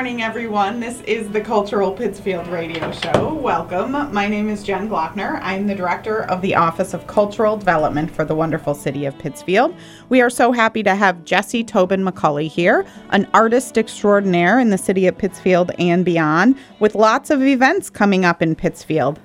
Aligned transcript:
morning, 0.00 0.22
everyone. 0.22 0.80
This 0.80 1.02
is 1.02 1.28
the 1.28 1.42
Cultural 1.42 1.92
Pittsfield 1.92 2.46
Radio 2.46 2.90
Show. 2.90 3.34
Welcome. 3.34 3.92
My 4.14 4.28
name 4.28 4.48
is 4.48 4.62
Jen 4.62 4.88
Glockner. 4.88 5.38
I'm 5.42 5.66
the 5.66 5.74
director 5.74 6.22
of 6.22 6.40
the 6.40 6.54
Office 6.54 6.94
of 6.94 7.06
Cultural 7.06 7.58
Development 7.58 8.10
for 8.10 8.24
the 8.24 8.34
wonderful 8.34 8.72
city 8.74 9.04
of 9.04 9.18
Pittsfield. 9.18 9.76
We 10.08 10.22
are 10.22 10.30
so 10.30 10.52
happy 10.52 10.82
to 10.84 10.94
have 10.94 11.26
Jesse 11.26 11.62
Tobin 11.62 12.02
McCulley 12.02 12.48
here, 12.48 12.86
an 13.10 13.28
artist 13.34 13.76
extraordinaire 13.76 14.58
in 14.58 14.70
the 14.70 14.78
city 14.78 15.06
of 15.06 15.18
Pittsfield 15.18 15.70
and 15.78 16.02
beyond, 16.02 16.56
with 16.78 16.94
lots 16.94 17.28
of 17.28 17.42
events 17.42 17.90
coming 17.90 18.24
up 18.24 18.40
in 18.40 18.54
Pittsfield. 18.54 19.20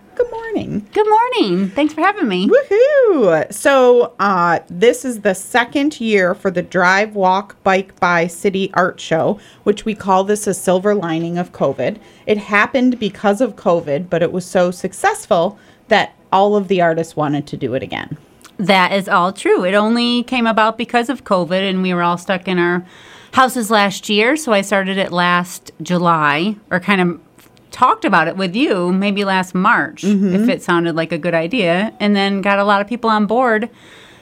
Good 0.56 0.62
morning. 0.62 0.88
Good 0.94 1.10
morning. 1.10 1.70
Thanks 1.72 1.94
for 1.94 2.00
having 2.00 2.30
me. 2.30 2.48
Woohoo! 2.48 3.52
So, 3.52 4.14
uh, 4.22 4.60
this 4.70 5.04
is 5.04 5.20
the 5.20 5.36
second 5.36 6.00
year 6.00 6.34
for 6.34 6.50
the 6.50 6.62
Drive, 6.62 7.14
Walk, 7.14 7.62
Bike, 7.64 8.00
By 8.00 8.28
City 8.28 8.72
Art 8.74 9.02
Show, 9.02 9.38
which 9.66 9.84
we 9.84 9.94
call 9.94 10.24
this 10.24 10.48
a 10.48 10.54
silver 10.54 10.96
lining 10.96 11.38
of 11.38 11.52
COVID. 11.52 11.98
It 12.26 12.38
happened 12.38 13.00
because 13.00 13.42
of 13.42 13.58
COVID, 13.58 14.10
but 14.10 14.24
it 14.24 14.32
was 14.32 14.46
so 14.46 14.72
successful 14.72 15.60
that 15.90 16.16
all 16.32 16.56
of 16.56 16.70
the 16.70 16.80
artists 16.80 17.18
wanted 17.18 17.48
to 17.48 17.58
do 17.58 17.74
it 17.74 17.84
again. 17.84 18.18
That 18.56 18.94
is 18.94 19.10
all 19.10 19.34
true. 19.34 19.66
It 19.66 19.74
only 19.74 20.24
came 20.24 20.48
about 20.48 20.78
because 20.78 21.10
of 21.10 21.26
COVID, 21.26 21.70
and 21.70 21.82
we 21.82 21.94
were 21.94 22.02
all 22.02 22.18
stuck 22.18 22.48
in 22.48 22.60
our 22.60 22.86
houses 23.34 23.70
last 23.70 24.08
year. 24.08 24.38
So 24.38 24.54
I 24.54 24.62
started 24.62 24.98
it 24.98 25.12
last 25.12 25.74
July, 25.82 26.56
or 26.72 26.80
kind 26.80 27.02
of 27.02 27.20
talked 27.76 28.06
about 28.06 28.30
it 28.30 28.38
with 28.38 28.56
you 28.56 28.94
maybe 28.94 29.26
last 29.26 29.54
March, 29.54 30.02
Mm-hmm. 30.04 30.34
if 30.34 30.48
it 30.50 30.64
sounded 30.64 30.96
like 30.96 31.12
a 31.12 31.18
good 31.18 31.34
idea, 31.34 31.94
and 32.00 32.16
then 32.16 32.42
got 32.42 32.58
a 32.58 32.64
lot 32.64 32.80
of 32.82 32.88
people 32.88 33.10
on 33.10 33.26
board. 33.26 33.70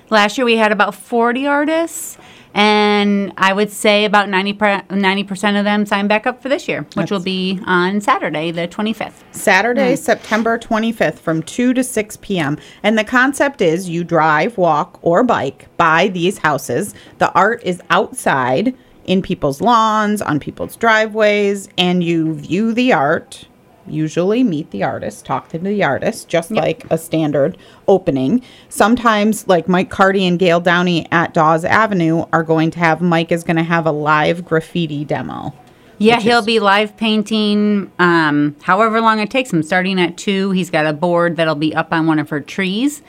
Last 0.09 0.37
year 0.39 0.45
we 0.45 0.57
had 0.57 0.71
about 0.71 0.95
40 0.95 1.45
artists, 1.45 2.17
and 2.55 3.31
I 3.37 3.53
would 3.53 3.71
say 3.71 4.05
about 4.05 4.27
90 4.29 5.23
percent 5.23 5.57
of 5.57 5.65
them 5.65 5.85
signed 5.85 6.09
back 6.09 6.25
up 6.25 6.41
for 6.41 6.49
this 6.49 6.67
year, 6.67 6.85
which 6.95 7.11
will 7.11 7.19
be 7.19 7.59
on 7.65 8.01
Saturday, 8.01 8.49
the 8.51 8.67
25th. 8.67 9.13
Saturday, 9.31 9.95
September 9.95 10.57
25th 10.57 11.19
from 11.19 11.43
2 11.43 11.73
to 11.75 11.83
6 11.83 12.17
p.m. 12.17 12.57
And 12.81 12.97
the 12.97 13.03
concept 13.03 13.61
is 13.61 13.87
you 13.89 14.03
drive, 14.03 14.57
walk, 14.57 14.99
or 15.03 15.23
bike 15.23 15.67
by 15.77 16.07
these 16.09 16.39
houses. 16.39 16.93
The 17.19 17.31
art 17.33 17.61
is 17.63 17.81
outside 17.91 18.75
in 19.05 19.21
people's 19.21 19.61
lawns, 19.61 20.21
on 20.21 20.39
people's 20.39 20.75
driveways, 20.75 21.69
and 21.77 22.03
you 22.03 22.33
view 22.33 22.73
the 22.73 22.93
art. 22.93 23.45
Usually 23.85 24.43
meet 24.43 24.71
the 24.71 24.83
artist, 24.83 25.25
talk 25.25 25.49
to 25.49 25.59
the 25.59 25.83
artist, 25.83 26.29
just 26.29 26.51
like 26.51 26.85
a 26.89 26.97
standard 26.97 27.57
opening. 27.85 28.41
Sometimes, 28.69 29.45
like 29.49 29.67
Mike 29.67 29.91
Cardy 29.91 30.21
and 30.25 30.39
Gail 30.39 30.61
Downey 30.61 31.05
at 31.11 31.33
Dawes 31.33 31.65
Avenue 31.65 32.25
are 32.31 32.43
going 32.43 32.71
to 32.71 32.79
have, 32.79 33.01
Mike 33.01 33.31
is 33.33 33.43
going 33.43 33.57
to 33.57 33.63
have 33.63 33.85
a 33.85 33.91
live 33.91 34.45
graffiti 34.45 35.03
demo. 35.03 35.53
Yeah, 35.97 36.21
he'll 36.21 36.39
is- 36.39 36.45
be 36.45 36.59
live 36.61 36.95
painting 36.95 37.91
um, 37.99 38.55
however 38.61 39.01
long 39.01 39.19
it 39.19 39.29
takes 39.29 39.51
him. 39.51 39.61
Starting 39.63 39.99
at 39.99 40.17
two, 40.17 40.51
he's 40.51 40.69
got 40.69 40.85
a 40.85 40.93
board 40.93 41.35
that'll 41.35 41.55
be 41.55 41.75
up 41.75 41.91
on 41.91 42.07
one 42.07 42.19
of 42.19 42.29
her 42.29 42.39
trees. 42.39 43.01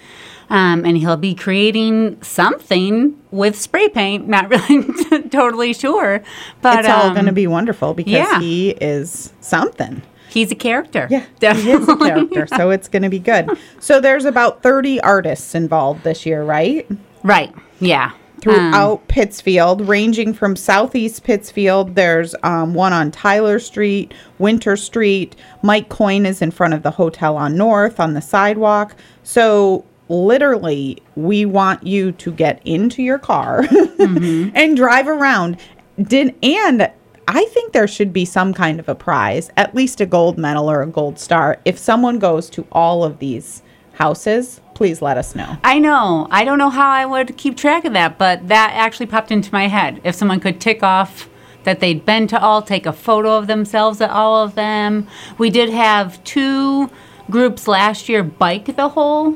Um, 0.51 0.85
and 0.85 0.97
he'll 0.97 1.17
be 1.17 1.35
creating 1.35 2.23
something 2.23 3.19
with 3.31 3.59
spray 3.59 3.89
paint. 3.89 4.29
Not 4.35 4.51
really 4.51 5.29
totally 5.31 5.73
sure, 5.73 6.23
but 6.63 6.81
it's 6.81 6.89
all 6.89 7.09
um, 7.09 7.15
going 7.15 7.27
to 7.27 7.33
be 7.33 7.47
wonderful 7.47 7.95
because 7.95 8.13
yeah. 8.13 8.41
he 8.41 8.71
is 8.71 9.33
something. 9.41 10.03
He's 10.35 10.51
a 10.51 10.57
character. 10.57 11.07
Yeah, 11.11 11.25
definitely. 11.39 11.71
he 11.71 11.79
is 11.79 11.89
a 11.89 11.97
character, 11.97 12.47
so 12.49 12.71
it's 12.71 12.89
going 12.89 13.05
to 13.05 13.09
be 13.09 13.21
good. 13.21 13.49
So 13.79 14.01
there's 14.01 14.25
about 14.25 14.63
30 14.65 15.01
artists 15.01 15.55
involved 15.55 16.03
this 16.03 16.27
year, 16.27 16.43
right? 16.43 16.89
Right. 17.23 17.55
Yeah. 17.79 18.11
Throughout 18.41 19.07
Pittsfield, 19.09 19.89
ranging 19.89 20.35
from 20.35 20.57
southeast 20.57 21.23
Pittsfield, 21.23 21.95
there's 21.95 22.35
um, 22.43 22.75
one 22.75 22.93
on 22.93 23.11
Tyler 23.11 23.59
Street, 23.59 24.13
Winter 24.39 24.77
Street. 24.77 25.37
Mike 25.63 25.89
Coyne 25.89 26.27
is 26.27 26.43
in 26.43 26.51
front 26.51 26.75
of 26.75 26.83
the 26.83 26.91
hotel 26.91 27.37
on 27.37 27.57
North 27.57 28.01
on 28.01 28.13
the 28.13 28.21
sidewalk. 28.21 28.97
So 29.23 29.85
literally, 30.09 31.03
we 31.17 31.45
want 31.45 31.87
you 31.87 32.13
to 32.13 32.33
get 32.33 32.61
into 32.65 33.03
your 33.03 33.19
car 33.19 33.63
mm-hmm. 33.63 34.51
and 34.55 34.77
drive 34.77 35.09
around. 35.09 35.59
Did 36.01 36.35
and 36.43 36.91
I 37.27 37.45
think 37.47 37.73
there 37.73 37.89
should 37.89 38.13
be 38.13 38.25
some 38.25 38.53
kind 38.53 38.79
of 38.79 38.89
a 38.89 38.95
prize, 38.95 39.51
at 39.57 39.75
least 39.75 40.01
a 40.01 40.07
gold 40.07 40.37
medal 40.37 40.71
or 40.71 40.83
a 40.83 40.87
gold 40.87 41.19
star. 41.19 41.59
If 41.65 41.79
someone 41.79 42.19
goes 42.19 42.51
to 42.51 42.67
all 42.71 43.03
of 43.03 43.19
these 43.19 43.63
houses, 43.95 44.61
please 44.75 45.01
let 45.01 45.17
us 45.17 45.35
know. 45.35 45.57
I 45.65 45.79
know. 45.79 46.27
I 46.31 46.45
don't 46.45 46.59
know 46.59 46.71
how 46.71 46.91
I 46.91 47.07
would 47.07 47.37
keep 47.37 47.57
track 47.57 47.85
of 47.85 47.93
that, 47.95 48.19
but 48.19 48.49
that 48.49 48.73
actually 48.75 49.07
popped 49.07 49.31
into 49.31 49.53
my 49.53 49.69
head. 49.69 50.01
If 50.05 50.15
someone 50.15 50.41
could 50.41 50.61
tick 50.61 50.83
off 50.83 51.31
that 51.63 51.81
they'd 51.81 52.05
been 52.05 52.27
to 52.29 52.41
all, 52.41 52.61
take 52.61 52.85
a 52.85 52.93
photo 52.93 53.39
of 53.39 53.47
themselves 53.47 54.01
at 54.01 54.11
all 54.11 54.45
of 54.45 54.55
them. 54.55 55.07
We 55.39 55.49
did 55.49 55.71
have 55.71 56.23
two 56.25 56.91
groups 57.31 57.67
last 57.67 58.09
year 58.09 58.23
bike 58.23 58.77
the 58.77 58.91
whole 58.91 59.35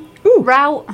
route. 0.48 0.86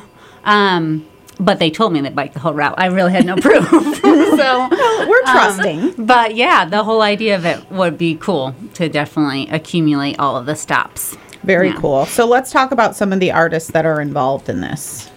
Um, 0.45 1.07
but 1.41 1.59
they 1.59 1.71
told 1.71 1.93
me 1.93 2.01
they 2.01 2.11
biked 2.11 2.35
the 2.35 2.41
whole 2.41 2.55
route. 2.55 2.75
I 2.79 2.87
really 2.87 3.11
had 3.13 3.25
no 3.27 3.37
proof. 3.41 3.69
so 3.71 4.69
We're 5.09 5.23
trusting. 5.23 6.07
but 6.07 6.35
yeah, 6.37 6.65
the 6.65 6.85
whole 6.85 7.03
idea 7.03 7.35
of 7.37 7.45
it 7.47 7.71
would 7.71 7.97
be 7.99 8.15
cool 8.17 8.55
to 8.75 8.89
definitely 8.89 9.49
accumulate 9.49 10.19
all 10.19 10.37
of 10.37 10.47
the 10.47 10.55
stops. 10.55 11.17
Very 11.43 11.69
Yeah. 11.69 11.81
cool. 11.81 12.07
So 12.07 12.25
let's 12.27 12.53
talk 12.53 12.71
about 12.73 12.95
some 12.97 13.13
of 13.13 13.21
the 13.21 13.33
artists 13.33 13.71
that 13.73 13.85
are 13.85 14.01
involved 14.01 14.49
in 14.49 14.61
this. 14.61 15.11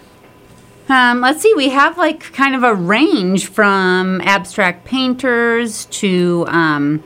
Um, 0.88 1.20
let's 1.20 1.42
see, 1.42 1.52
we 1.54 1.68
have 1.68 1.98
like 1.98 2.32
kind 2.32 2.54
of 2.54 2.62
a 2.62 2.74
range 2.74 3.46
from 3.48 4.20
abstract 4.22 4.84
painters 4.86 5.84
to 5.86 6.46
um, 6.48 7.02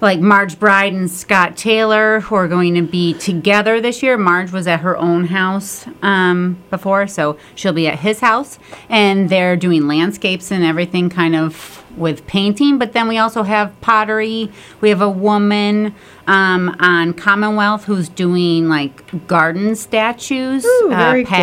like 0.00 0.20
Marge 0.20 0.58
Bride 0.58 0.92
and 0.92 1.10
Scott 1.10 1.56
Taylor, 1.56 2.20
who 2.20 2.34
are 2.34 2.48
going 2.48 2.74
to 2.74 2.82
be 2.82 3.14
together 3.14 3.80
this 3.80 4.02
year. 4.02 4.16
Marge 4.16 4.52
was 4.52 4.66
at 4.66 4.80
her 4.80 4.96
own 4.96 5.26
house 5.26 5.86
um, 6.02 6.62
before, 6.70 7.06
so 7.06 7.36
she'll 7.54 7.72
be 7.72 7.86
at 7.86 7.98
his 7.98 8.20
house. 8.20 8.58
And 8.88 9.28
they're 9.28 9.56
doing 9.56 9.86
landscapes 9.86 10.50
and 10.50 10.64
everything 10.64 11.10
kind 11.10 11.36
of 11.36 11.84
with 11.96 12.26
painting. 12.26 12.78
But 12.78 12.92
then 12.92 13.08
we 13.08 13.18
also 13.18 13.42
have 13.42 13.78
pottery. 13.80 14.50
We 14.80 14.88
have 14.88 15.02
a 15.02 15.10
woman 15.10 15.94
um, 16.26 16.76
on 16.80 17.12
Commonwealth 17.12 17.84
who's 17.84 18.08
doing 18.08 18.68
like 18.68 19.26
garden 19.26 19.74
statues. 19.76 20.64
Ooh, 20.64 20.88
very 20.88 21.24
cool. 21.24 21.36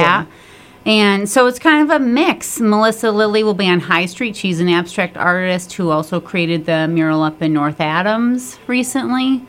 And 0.88 1.28
so 1.28 1.48
it's 1.48 1.60
kind 1.60 1.84
of 1.84 2.02
a 2.02 2.04
mix. 2.04 2.62
Melissa 2.62 3.12
Lilly 3.12 3.44
will 3.44 3.54
be 3.54 3.68
on 3.68 3.82
High 3.82 4.06
Street. 4.06 4.38
She's 4.38 4.62
an 4.62 4.70
abstract 4.70 5.18
artist 5.18 5.74
who 5.74 5.90
also 5.90 6.22
created 6.22 6.66
the 6.66 6.88
mural 6.88 7.24
up 7.24 7.42
in 7.42 7.52
North 7.52 7.82
Adams 7.82 8.58
recently. 8.68 9.46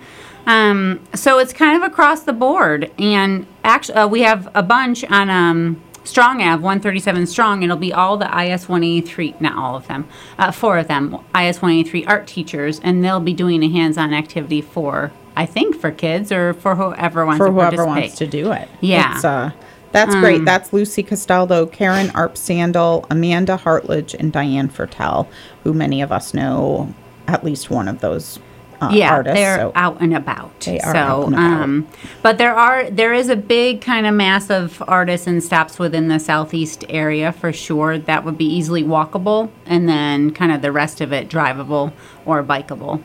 Um, 0.46 1.00
so 1.14 1.38
it's 1.38 1.52
kind 1.52 1.80
of 1.80 1.88
across 1.88 2.22
the 2.24 2.32
board. 2.32 2.90
And 2.98 3.46
actually, 3.62 3.94
uh, 3.94 4.08
we 4.08 4.22
have 4.22 4.50
a 4.56 4.64
bunch 4.64 5.04
on 5.04 5.30
um, 5.30 5.80
Strong 6.02 6.42
Ave, 6.42 6.60
137 6.60 7.28
Strong. 7.28 7.62
It'll 7.62 7.76
be 7.76 7.92
all 7.92 8.16
the 8.16 8.26
IS 8.26 8.68
183, 8.68 9.36
not 9.38 9.56
all 9.56 9.76
of 9.76 9.86
them, 9.86 10.08
uh, 10.38 10.50
four 10.50 10.78
of 10.78 10.88
them, 10.88 11.14
IS 11.36 11.62
183 11.62 12.04
art 12.06 12.26
teachers. 12.26 12.80
And 12.80 13.04
they'll 13.04 13.20
be 13.20 13.34
doing 13.34 13.62
a 13.62 13.68
hands 13.68 13.96
on 13.96 14.12
activity 14.12 14.60
for, 14.60 15.12
I 15.36 15.46
think, 15.46 15.80
for 15.80 15.92
kids 15.92 16.32
or 16.32 16.54
for 16.54 16.74
whoever 16.74 17.24
wants 17.24 17.38
for 17.38 17.46
to 17.46 17.52
whoever 17.52 17.76
participate. 17.76 18.02
wants 18.02 18.18
to 18.18 18.26
do 18.26 18.50
it. 18.50 18.68
Yeah. 18.80 19.14
It's, 19.14 19.24
uh, 19.24 19.52
that's 19.92 20.14
great. 20.14 20.44
That's 20.44 20.72
Lucy 20.72 21.02
Castaldo, 21.02 21.66
Karen 21.66 22.10
Arp 22.10 22.36
Sandal, 22.36 23.06
Amanda 23.10 23.56
Hartledge, 23.56 24.14
and 24.14 24.32
Diane 24.32 24.68
Fertel, 24.68 25.28
who 25.64 25.72
many 25.72 26.02
of 26.02 26.12
us 26.12 26.34
know 26.34 26.94
at 27.26 27.44
least 27.44 27.70
one 27.70 27.88
of 27.88 28.00
those 28.00 28.38
uh, 28.80 28.90
yeah, 28.92 29.12
artists. 29.12 29.34
they're 29.34 29.58
so 29.58 29.72
out 29.74 30.00
and 30.00 30.14
about. 30.14 30.60
They 30.60 30.80
are 30.80 30.94
so, 30.94 30.98
out 30.98 31.24
and 31.26 31.34
about. 31.34 31.62
Um, 31.62 31.88
but 32.22 32.38
there 32.38 32.54
are 32.54 32.90
there 32.90 33.12
is 33.12 33.28
a 33.28 33.36
big 33.36 33.80
kind 33.80 34.06
of 34.06 34.14
mass 34.14 34.50
of 34.50 34.82
artists 34.86 35.26
and 35.26 35.42
stops 35.42 35.78
within 35.78 36.08
the 36.08 36.18
southeast 36.18 36.84
area 36.88 37.32
for 37.32 37.52
sure. 37.52 37.98
That 37.98 38.24
would 38.24 38.38
be 38.38 38.46
easily 38.46 38.84
walkable, 38.84 39.50
and 39.66 39.88
then 39.88 40.32
kind 40.32 40.52
of 40.52 40.62
the 40.62 40.72
rest 40.72 41.00
of 41.00 41.12
it 41.12 41.28
drivable 41.28 41.92
or 42.24 42.42
bikeable. 42.44 43.02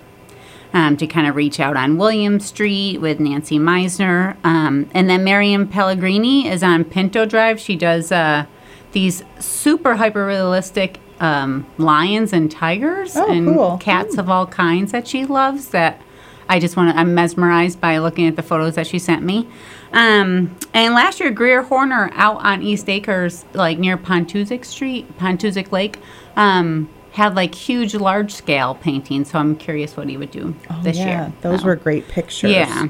Um, 0.75 0.97
to 0.97 1.05
kind 1.05 1.27
of 1.27 1.35
reach 1.35 1.59
out 1.59 1.77
on 1.77 1.97
William 1.99 2.39
Street 2.39 2.97
with 2.99 3.19
Nancy 3.19 3.59
Meisner. 3.59 4.35
Um, 4.43 4.89
and 4.95 5.07
then 5.07 5.23
Marion 5.23 5.67
Pellegrini 5.67 6.47
is 6.47 6.63
on 6.63 6.83
Pinto 6.83 7.27
Drive. 7.27 7.59
She 7.59 7.75
does 7.75 8.11
uh, 8.11 8.47
these 8.91 9.21
super 9.39 9.93
hyper 9.93 10.25
realistic 10.25 10.99
um, 11.19 11.67
lions 11.77 12.33
and 12.33 12.49
tigers 12.49 13.15
Oh, 13.15 13.31
and 13.31 13.47
cool. 13.49 13.77
cats 13.77 14.17
of 14.17 14.29
all 14.29 14.47
kinds 14.47 14.91
that 14.93 15.07
she 15.07 15.25
loves 15.25 15.67
that 15.69 16.01
I 16.49 16.59
just 16.59 16.75
want 16.75 16.89
to, 16.91 16.99
I'm 16.99 17.13
mesmerized 17.13 17.79
by 17.79 17.99
looking 17.99 18.27
at 18.27 18.35
the 18.35 18.41
photos 18.43 18.73
that 18.73 18.87
she 18.87 18.97
sent 18.97 19.21
me. 19.21 19.47
Um, 19.93 20.55
and 20.73 20.95
last 20.95 21.19
year, 21.19 21.29
Greer 21.29 21.61
Horner 21.61 22.09
out 22.15 22.37
on 22.43 22.63
East 22.63 22.89
Acres, 22.89 23.45
like 23.53 23.77
near 23.77 23.95
Pontoosuc 23.95 24.65
Street, 24.65 25.19
Pontoosuc 25.19 25.71
Lake, 25.71 25.99
um, 26.35 26.89
had 27.13 27.35
like 27.35 27.55
huge, 27.55 27.95
large 27.95 28.31
scale 28.33 28.75
paintings. 28.75 29.31
So 29.31 29.39
I'm 29.39 29.55
curious 29.55 29.95
what 29.95 30.09
he 30.09 30.17
would 30.17 30.31
do 30.31 30.53
this 30.83 30.97
Oh, 30.97 30.99
yeah, 31.01 31.05
year. 31.07 31.33
those 31.41 31.61
So, 31.61 31.67
were 31.67 31.75
great 31.75 32.07
pictures. 32.09 32.51
Yeah. 32.51 32.87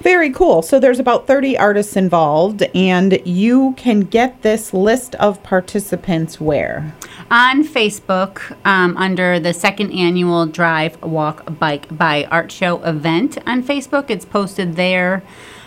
Very 0.00 0.30
cool. 0.30 0.62
So 0.62 0.78
there's 0.78 1.00
about 1.00 1.26
30 1.26 1.58
artists 1.58 1.96
involved, 1.96 2.62
and 2.74 3.20
you 3.26 3.74
can 3.76 4.00
get 4.02 4.42
this 4.42 4.72
list 4.72 5.16
of 5.16 5.42
participants 5.42 6.40
where? 6.40 6.94
On 7.32 7.64
Facebook, 7.64 8.56
um, 8.64 8.96
under 8.96 9.40
the 9.40 9.52
second 9.52 9.90
annual 9.90 10.46
Drive, 10.46 11.02
Walk, 11.02 11.58
Bike, 11.58 11.86
by 11.90 12.26
Art 12.30 12.52
Show 12.52 12.80
event 12.84 13.38
on 13.44 13.60
Facebook, 13.64 14.08
it's 14.08 14.24
posted 14.24 14.76
there. 14.76 15.24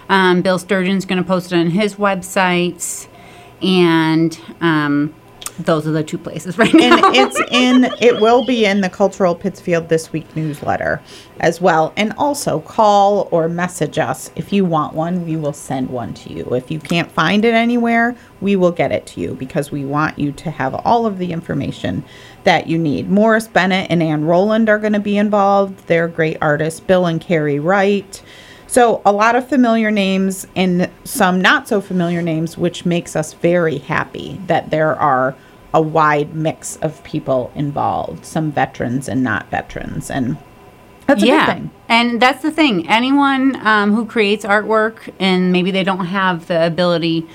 Um, 0.08 0.42
Bill 0.42 0.58
Sturgeon's 0.58 1.04
going 1.06 1.22
to 1.22 1.28
post 1.28 1.52
it 1.52 1.58
on 1.58 1.72
his 1.72 1.96
website, 1.96 3.08
and 3.62 4.40
um, 4.62 5.14
those 5.66 5.88
are 5.88 5.92
the 5.92 6.04
two 6.04 6.18
places 6.18 6.58
right 6.58 6.74
now. 6.74 7.08
and 7.08 7.16
it's 7.16 7.40
in 7.52 7.86
it 8.00 8.20
will 8.22 8.46
be 8.46 8.66
in 8.66 8.82
the 8.82 8.90
cultural 8.90 9.36
pittsfield 9.36 9.90
this 9.90 10.12
week 10.12 10.36
newsletter 10.36 11.02
as 11.40 11.60
well. 11.60 11.94
And 11.98 12.14
also 12.18 12.60
call 12.60 13.28
or 13.32 13.50
message 13.50 13.98
us. 13.98 14.32
If 14.36 14.54
you 14.54 14.66
want 14.66 14.94
one 14.94 15.26
we 15.26 15.36
will 15.36 15.54
send 15.54 15.90
one 15.90 16.14
to 16.16 16.34
you. 16.34 16.54
If 16.54 16.72
you 16.72 16.80
can't 16.80 17.12
find 17.12 17.46
it 17.46 17.54
anywhere 17.54 18.16
we 18.40 18.56
will 18.56 18.72
get 18.72 18.92
it 18.92 19.06
to 19.08 19.22
you 19.22 19.34
because 19.36 19.72
we 19.72 19.86
want 19.86 20.18
you 20.18 20.32
to 20.32 20.52
have 20.52 20.74
all 20.74 21.06
of 21.06 21.18
the 21.18 21.32
information 21.32 22.04
that 22.44 22.68
you 22.68 22.78
need. 22.78 23.10
Morris 23.10 23.48
bennett 23.48 23.90
and 23.90 24.02
ann 24.02 24.26
roland 24.26 24.70
are 24.70 24.80
going 24.80 24.94
to 24.94 25.00
be 25.00 25.18
involved. 25.18 25.88
They're 25.88 26.08
great 26.08 26.38
artists. 26.42 26.80
Bill 26.80 27.06
and 27.06 27.22
carrie 27.22 27.60
wright. 27.60 28.22
So 28.72 29.02
a 29.06 29.12
lot 29.12 29.36
of 29.36 29.50
familiar 29.50 29.92
names 29.92 30.48
and 30.56 30.90
some 31.04 31.42
not 31.42 31.68
so 31.68 31.82
familiar 31.82 32.22
names, 32.22 32.58
which 32.58 32.86
makes 32.86 33.18
us 33.18 33.34
very 33.34 33.80
happy 33.80 34.40
that 34.48 34.70
there 34.70 34.96
are 34.96 35.36
a 35.74 35.82
wide 35.82 36.36
mix 36.36 36.76
of 36.78 37.04
people 37.04 37.52
involved, 37.56 38.26
some 38.26 38.52
veterans 38.52 39.08
and 39.08 39.24
not 39.24 39.50
veterans, 39.50 40.12
and 40.12 40.38
that's 41.08 41.24
a 41.24 41.28
yeah. 41.28 41.46
good 41.46 41.54
thing. 41.54 41.72
And 41.90 42.22
that's 42.22 42.42
the 42.42 42.52
thing. 42.52 42.88
Anyone 42.90 43.56
um, 43.66 43.94
who 43.94 44.06
creates 44.06 44.46
artwork 44.46 45.14
and 45.20 45.52
maybe 45.52 45.72
they 45.72 45.84
don't 45.84 46.06
have 46.06 46.48
the 46.48 46.66
ability 46.66 47.28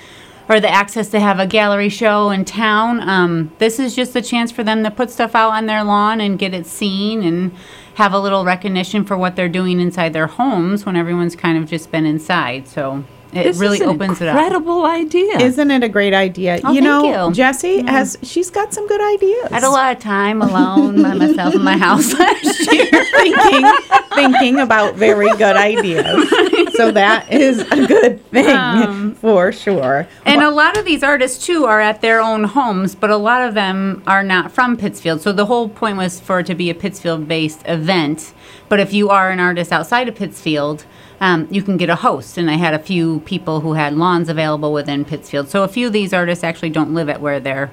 or 0.49 0.59
the 0.59 0.69
access 0.69 1.09
to 1.09 1.19
have 1.19 1.39
a 1.39 1.45
gallery 1.45 1.89
show 1.89 2.31
in 2.31 2.45
town, 2.45 3.01
um, 3.07 3.51
this 3.59 3.79
is 3.79 3.95
just 3.95 4.15
a 4.15 4.21
chance 4.21 4.51
for 4.51 4.63
them 4.63 4.83
to 4.83 4.89
put 4.89 5.11
stuff 5.11 5.35
out 5.35 5.51
on 5.51 5.65
their 5.65 5.83
lawn 5.83 6.21
and 6.21 6.39
get 6.39 6.53
it 6.53 6.65
seen 6.65 7.21
and 7.21 7.53
have 7.95 8.13
a 8.13 8.19
little 8.19 8.45
recognition 8.45 9.03
for 9.03 9.17
what 9.17 9.35
they're 9.35 9.49
doing 9.49 9.79
inside 9.79 10.13
their 10.13 10.27
homes 10.27 10.85
when 10.85 10.95
everyone's 10.95 11.35
kind 11.35 11.57
of 11.57 11.69
just 11.69 11.91
been 11.91 12.05
inside. 12.05 12.67
So 12.67 13.03
it 13.33 13.43
This 13.43 13.57
really 13.57 13.77
is 13.77 13.81
an 13.81 13.89
opens 13.89 14.21
it 14.21 14.27
up. 14.27 14.35
incredible 14.35 14.85
idea. 14.85 15.37
Isn't 15.39 15.69
it 15.71 15.83
a 15.83 15.89
great 15.89 16.13
idea? 16.13 16.59
Oh, 16.63 16.71
you 16.71 16.81
thank 16.81 16.83
know, 16.85 17.27
you. 17.27 17.33
Jessie 17.33 17.81
has 17.85 18.17
she's 18.23 18.49
got 18.49 18.73
some 18.73 18.87
good 18.87 19.01
ideas. 19.01 19.47
I 19.51 19.55
had 19.55 19.63
a 19.63 19.69
lot 19.69 19.95
of 19.95 20.01
time 20.01 20.41
alone 20.41 21.01
by 21.03 21.13
myself 21.13 21.53
in 21.55 21.63
my 21.63 21.77
house 21.77 22.13
last 22.13 22.71
year. 22.73 22.85
thinking 23.17 23.65
thinking 24.15 24.59
about 24.59 24.95
very 24.95 25.29
good 25.37 25.55
ideas. 25.55 26.29
So 26.75 26.91
that 26.91 27.31
is 27.31 27.59
a 27.71 27.85
good 27.87 28.23
thing 28.31 28.47
Um, 28.55 29.15
for 29.15 29.51
sure. 29.51 30.07
And 30.25 30.41
a 30.41 30.49
lot 30.49 30.77
of 30.77 30.85
these 30.85 31.03
artists 31.03 31.45
too 31.45 31.65
are 31.65 31.81
at 31.81 32.01
their 32.01 32.19
own 32.21 32.45
homes, 32.45 32.95
but 32.95 33.09
a 33.09 33.17
lot 33.17 33.41
of 33.47 33.53
them 33.53 34.01
are 34.07 34.23
not 34.23 34.51
from 34.51 34.77
Pittsfield. 34.77 35.21
So 35.21 35.31
the 35.31 35.45
whole 35.47 35.69
point 35.69 35.97
was 35.97 36.19
for 36.19 36.39
it 36.39 36.45
to 36.47 36.55
be 36.55 36.69
a 36.69 36.75
Pittsfield-based 36.75 37.61
event. 37.65 38.33
But 38.69 38.79
if 38.79 38.93
you 38.93 39.09
are 39.09 39.29
an 39.31 39.39
artist 39.39 39.71
outside 39.71 40.07
of 40.09 40.15
Pittsfield, 40.15 40.85
um, 41.21 41.47
you 41.49 41.61
can 41.63 41.77
get 41.77 41.89
a 41.89 41.95
host. 41.95 42.37
And 42.37 42.49
I 42.49 42.55
had 42.55 42.73
a 42.73 42.79
few 42.79 43.19
people 43.21 43.61
who 43.61 43.73
had 43.73 43.93
lawns 43.95 44.29
available 44.29 44.73
within 44.73 45.05
Pittsfield. 45.05 45.49
So 45.49 45.63
a 45.63 45.67
few 45.67 45.87
of 45.87 45.93
these 45.93 46.13
artists 46.13 46.43
actually 46.43 46.69
don't 46.69 46.93
live 46.93 47.09
at 47.09 47.21
where 47.21 47.39
they're 47.39 47.71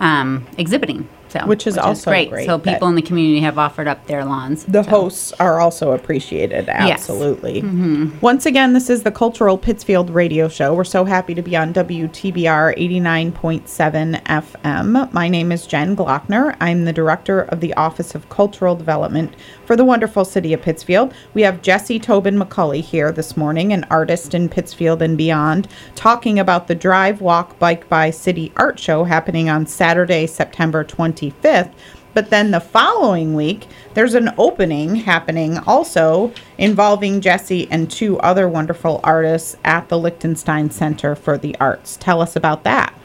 um, 0.00 0.46
exhibiting. 0.58 1.08
So 1.28 1.44
Which 1.44 1.66
is 1.66 1.76
also 1.76 2.12
great. 2.12 2.30
great 2.30 2.46
So 2.46 2.56
people 2.56 2.86
in 2.86 2.94
the 2.94 3.02
community 3.02 3.40
have 3.40 3.58
offered 3.58 3.88
up 3.88 4.06
their 4.06 4.24
lawns. 4.24 4.64
The 4.64 4.84
So- 4.84 4.90
hosts 4.90 5.32
are 5.40 5.60
also 5.60 5.90
appreciated, 5.90 6.68
Absolutely. 6.68 7.54
Yes. 7.56 7.64
absolutely. 7.64 8.10
Once 8.20 8.46
again, 8.46 8.74
this 8.74 8.88
is 8.88 9.02
the 9.02 9.10
Cultural 9.10 9.58
Pittsfield 9.58 10.08
Radio 10.10 10.46
Show. 10.48 10.72
We're 10.72 10.84
so 10.84 11.04
happy 11.04 11.34
to 11.34 11.42
be 11.42 11.56
on 11.56 11.72
WTBR 11.74 12.74
89.7 12.78 14.22
FM. 14.24 15.12
My 15.12 15.28
name 15.28 15.50
is 15.50 15.66
Jen 15.66 15.96
Glockner. 15.96 16.56
I'm 16.60 16.84
the 16.84 16.92
director 16.92 17.40
of 17.40 17.60
the 17.60 17.74
Office 17.74 18.14
of 18.14 18.28
Cultural 18.28 18.76
Development 18.76 19.34
for 19.66 19.76
the 19.76 19.84
wonderful 19.84 20.24
city 20.24 20.52
of 20.52 20.62
Pittsfield. 20.62 21.12
We 21.34 21.42
have 21.42 21.60
Jesse 21.60 21.98
Tobin 21.98 22.38
McCully 22.38 22.80
here 22.80 23.10
this 23.10 23.36
morning, 23.36 23.72
an 23.72 23.84
artist 23.90 24.32
in 24.32 24.48
Pittsfield 24.48 25.02
and 25.02 25.18
beyond, 25.18 25.68
talking 25.96 26.38
about 26.38 26.68
the 26.68 26.74
Drive, 26.74 27.20
Walk, 27.20 27.58
Bike, 27.58 27.88
By 27.88 28.10
City 28.10 28.52
Art 28.56 28.78
Show 28.78 29.04
happening 29.04 29.50
on 29.50 29.66
Saturday, 29.66 30.26
September 30.26 30.84
25th. 30.84 31.72
But 32.14 32.30
then 32.30 32.50
the 32.50 32.60
following 32.60 33.34
week, 33.34 33.66
there's 33.92 34.14
an 34.14 34.32
opening 34.38 34.94
happening 34.94 35.58
also 35.58 36.32
involving 36.56 37.20
Jesse 37.20 37.68
and 37.70 37.90
two 37.90 38.18
other 38.20 38.48
wonderful 38.48 39.00
artists 39.04 39.56
at 39.64 39.90
the 39.90 39.98
Lichtenstein 39.98 40.70
Center 40.70 41.14
for 41.14 41.36
the 41.36 41.54
Arts. 41.60 41.98
Tell 42.00 42.22
us 42.22 42.34
about 42.34 42.64
that. 42.64 42.98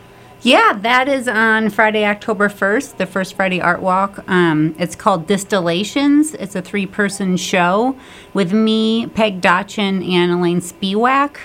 Yeah, 0.43 0.73
that 0.81 1.07
is 1.07 1.27
on 1.27 1.69
Friday, 1.69 2.03
October 2.03 2.49
1st, 2.49 2.97
the 2.97 3.05
first 3.05 3.35
Friday 3.35 3.61
Art 3.61 3.79
Walk. 3.79 4.27
Um, 4.27 4.75
it's 4.79 4.95
called 4.95 5.27
Distillations. 5.27 6.33
It's 6.33 6.55
a 6.55 6.63
three 6.63 6.87
person 6.87 7.37
show 7.37 7.95
with 8.33 8.51
me, 8.51 9.05
Peg 9.05 9.39
Dotchin, 9.39 10.07
and 10.11 10.31
Elaine 10.31 10.59
Spiewak. 10.59 11.37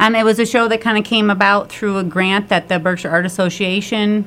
Um, 0.00 0.16
it 0.16 0.24
was 0.24 0.40
a 0.40 0.46
show 0.46 0.66
that 0.66 0.80
kind 0.80 0.98
of 0.98 1.04
came 1.04 1.30
about 1.30 1.70
through 1.70 1.98
a 1.98 2.02
grant 2.02 2.48
that 2.48 2.68
the 2.68 2.80
Berkshire 2.80 3.10
Art 3.10 3.24
Association 3.26 4.24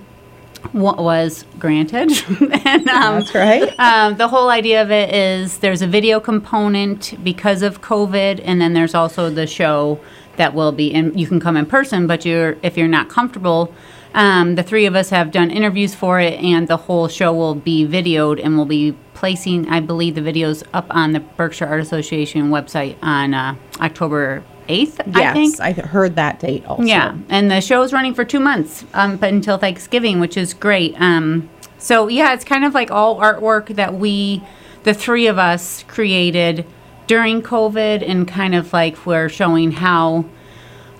wa- 0.72 0.96
was 0.96 1.44
granted. 1.60 2.10
and, 2.66 2.88
um, 2.88 3.20
That's 3.20 3.36
right. 3.36 3.78
um, 3.78 4.16
the 4.16 4.30
whole 4.30 4.48
idea 4.50 4.82
of 4.82 4.92
it 4.92 5.14
is 5.14 5.58
there's 5.58 5.82
a 5.82 5.88
video 5.88 6.22
component 6.22 7.22
because 7.22 7.62
of 7.62 7.82
COVID, 7.82 8.40
and 8.46 8.62
then 8.62 8.72
there's 8.72 8.96
also 8.96 9.30
the 9.30 9.46
show 9.46 10.00
that 10.38 10.54
will 10.54 10.72
be, 10.72 10.94
and 10.94 11.20
you 11.20 11.28
can 11.28 11.42
come 11.42 11.58
in 11.58 11.66
person, 11.66 12.08
but 12.08 12.24
you're 12.24 12.56
if 12.64 12.78
you're 12.78 12.88
not 12.88 13.10
comfortable. 13.10 13.74
Um, 14.16 14.56
the 14.56 14.64
three 14.64 14.86
of 14.86 14.96
us 14.96 15.10
have 15.10 15.32
done 15.32 15.52
interviews 15.52 15.94
for 15.94 16.22
it, 16.22 16.40
and 16.40 16.70
the 16.70 16.78
whole 16.78 17.10
show 17.10 17.34
will 17.34 17.54
be 17.54 17.86
videoed, 17.86 18.44
and 18.44 18.56
we'll 18.56 18.66
be 18.66 18.96
placing, 19.14 19.68
I 19.68 19.82
believe, 19.82 20.16
the 20.16 20.22
videos 20.22 20.64
up 20.74 20.88
on 20.90 21.12
the 21.12 21.20
Berkshire 21.20 21.68
Art 21.68 21.82
Association 21.82 22.50
website 22.50 22.96
on 23.02 23.34
uh, 23.34 23.56
October 23.82 24.42
8th, 24.70 25.02
I 25.16 25.34
think. 25.34 25.58
Yes, 25.58 25.60
I 25.60 25.74
heard 25.74 26.16
that 26.16 26.40
date 26.40 26.66
also. 26.66 26.84
Yeah, 26.84 27.18
and 27.28 27.52
the 27.52 27.60
show 27.60 27.82
is 27.84 27.92
running 27.92 28.14
for 28.14 28.24
two 28.24 28.40
months, 28.40 28.86
um, 28.94 29.18
but 29.18 29.34
until 29.34 29.58
Thanksgiving, 29.58 30.22
which 30.22 30.38
is 30.38 30.54
great. 30.54 31.00
Um, 31.00 31.50
so 31.78 32.08
yeah, 32.08 32.34
it's 32.34 32.46
kind 32.46 32.64
of 32.64 32.74
like 32.74 32.92
all 32.92 33.20
artwork 33.20 33.76
that 33.76 33.96
we, 33.96 34.42
the 34.84 34.94
three 34.94 35.28
of 35.28 35.38
us, 35.38 35.84
created 35.84 36.66
during 37.06 37.42
COVID, 37.42 38.08
and 38.08 38.26
kind 38.26 38.56
of 38.56 38.72
like 38.72 39.06
we're 39.06 39.28
showing 39.28 39.72
how 39.74 40.24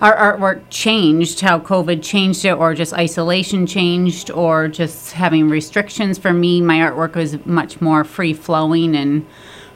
our 0.00 0.14
artwork 0.14 0.62
changed, 0.68 1.40
how 1.40 1.58
COVID 1.58 2.02
changed 2.02 2.44
it, 2.44 2.52
or 2.52 2.74
just 2.74 2.92
isolation 2.92 3.66
changed, 3.66 4.30
or 4.30 4.68
just 4.68 5.12
having 5.12 5.48
restrictions. 5.48 6.18
For 6.18 6.32
me, 6.32 6.60
my 6.60 6.78
artwork 6.78 7.14
was 7.14 7.44
much 7.46 7.80
more 7.80 8.04
free 8.04 8.34
flowing 8.34 8.94
and 8.94 9.26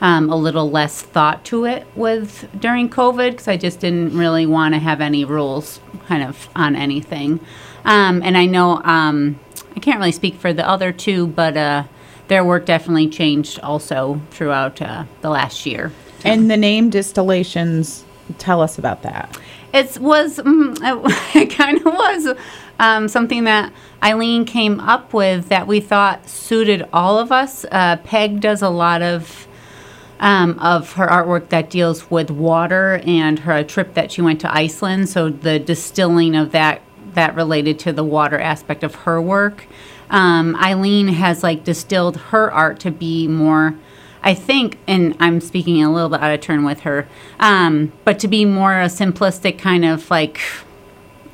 um, 0.00 0.31
a 0.31 0.37
little 0.37 0.71
less 0.71 1.03
thought 1.03 1.45
to 1.47 1.65
it 1.65 1.87
with 1.95 2.49
during 2.59 2.89
COVID 2.89 3.33
because 3.33 3.49
I 3.49 3.57
just 3.57 3.81
didn't 3.81 4.17
really 4.17 4.47
want 4.47 4.75
to 4.75 4.79
have 4.79 5.00
any 5.00 5.25
rules 5.25 5.81
kind 6.07 6.23
of 6.23 6.49
on 6.57 6.75
anything. 6.75 7.41
Um, 7.85 8.23
and 8.23 8.37
I 8.37 8.47
know 8.47 8.83
um, 8.83 9.39
I 9.77 9.81
can't 9.81 9.99
really 9.99 10.12
speak 10.12 10.37
for 10.37 10.53
the 10.53 10.67
other 10.69 10.93
two, 10.93 11.27
but 11.27 11.57
uh, 11.57 11.85
their 12.29 12.45
work 12.45 12.67
definitely 12.67 13.09
changed 13.09 13.61
also 13.61 14.21
throughout 14.31 14.81
uh, 14.81 15.05
the 15.21 15.31
last 15.31 15.67
year. 15.67 15.93
And 16.25 16.50
the 16.50 16.57
name 16.57 16.91
Distillations, 16.91 18.05
tell 18.39 18.61
us 18.61 18.79
about 18.79 19.03
that. 19.03 19.39
It 19.73 19.99
was, 19.99 20.39
mm, 20.39 20.77
it, 21.35 21.37
it 21.37 21.50
kind 21.50 21.79
of 21.79 21.87
was 21.87 22.37
um, 22.79 23.09
something 23.09 23.45
that 23.45 23.73
Eileen 24.03 24.45
came 24.45 24.81
up 24.81 25.12
with 25.12 25.49
that 25.49 25.67
we 25.67 25.81
thought 25.81 26.29
suited 26.29 26.89
all 26.93 27.19
of 27.19 27.31
us. 27.31 27.65
Uh, 27.71 27.97
Peg 28.03 28.41
does 28.41 28.62
a 28.62 28.71
lot 28.71 29.03
of 29.03 29.47
um, 30.21 30.59
of 30.59 30.93
her 30.93 31.07
artwork 31.07 31.49
that 31.49 31.71
deals 31.71 32.11
with 32.11 32.31
water 32.31 33.00
and 33.07 33.39
her 33.41 33.65
trip 33.65 33.95
that 33.95 34.12
she 34.12 34.21
went 34.21 34.41
to 34.43 34.55
Iceland. 34.55 35.09
So 35.09 35.31
the 35.31 35.59
distilling 35.59 36.37
of 36.37 36.53
that 36.53 36.83
that 37.15 37.35
related 37.35 37.79
to 37.81 37.93
the 37.93 38.05
water 38.05 38.39
aspect 38.39 38.85
of 38.85 38.95
her 38.95 39.21
work. 39.21 39.67
Um, 40.11 40.57
Eileen 40.57 41.09
has 41.09 41.43
like 41.43 41.65
distilled 41.65 42.17
her 42.17 42.53
art 42.53 42.81
to 42.81 42.91
be 42.91 43.27
more. 43.27 43.75
I 44.23 44.35
think, 44.35 44.79
and 44.87 45.17
I'm 45.21 45.41
speaking 45.41 45.83
a 45.83 45.93
little 45.93 46.09
bit 46.11 46.21
out 46.21 46.33
of 46.33 46.41
turn 46.41 46.65
with 46.65 46.81
her, 46.81 47.09
um, 47.39 47.93
but 48.05 48.19
to 48.21 48.29
be 48.29 48.45
more 48.45 48.81
a 48.81 48.87
simplistic 48.87 49.59
kind 49.59 49.85
of 49.85 50.11
like, 50.11 50.41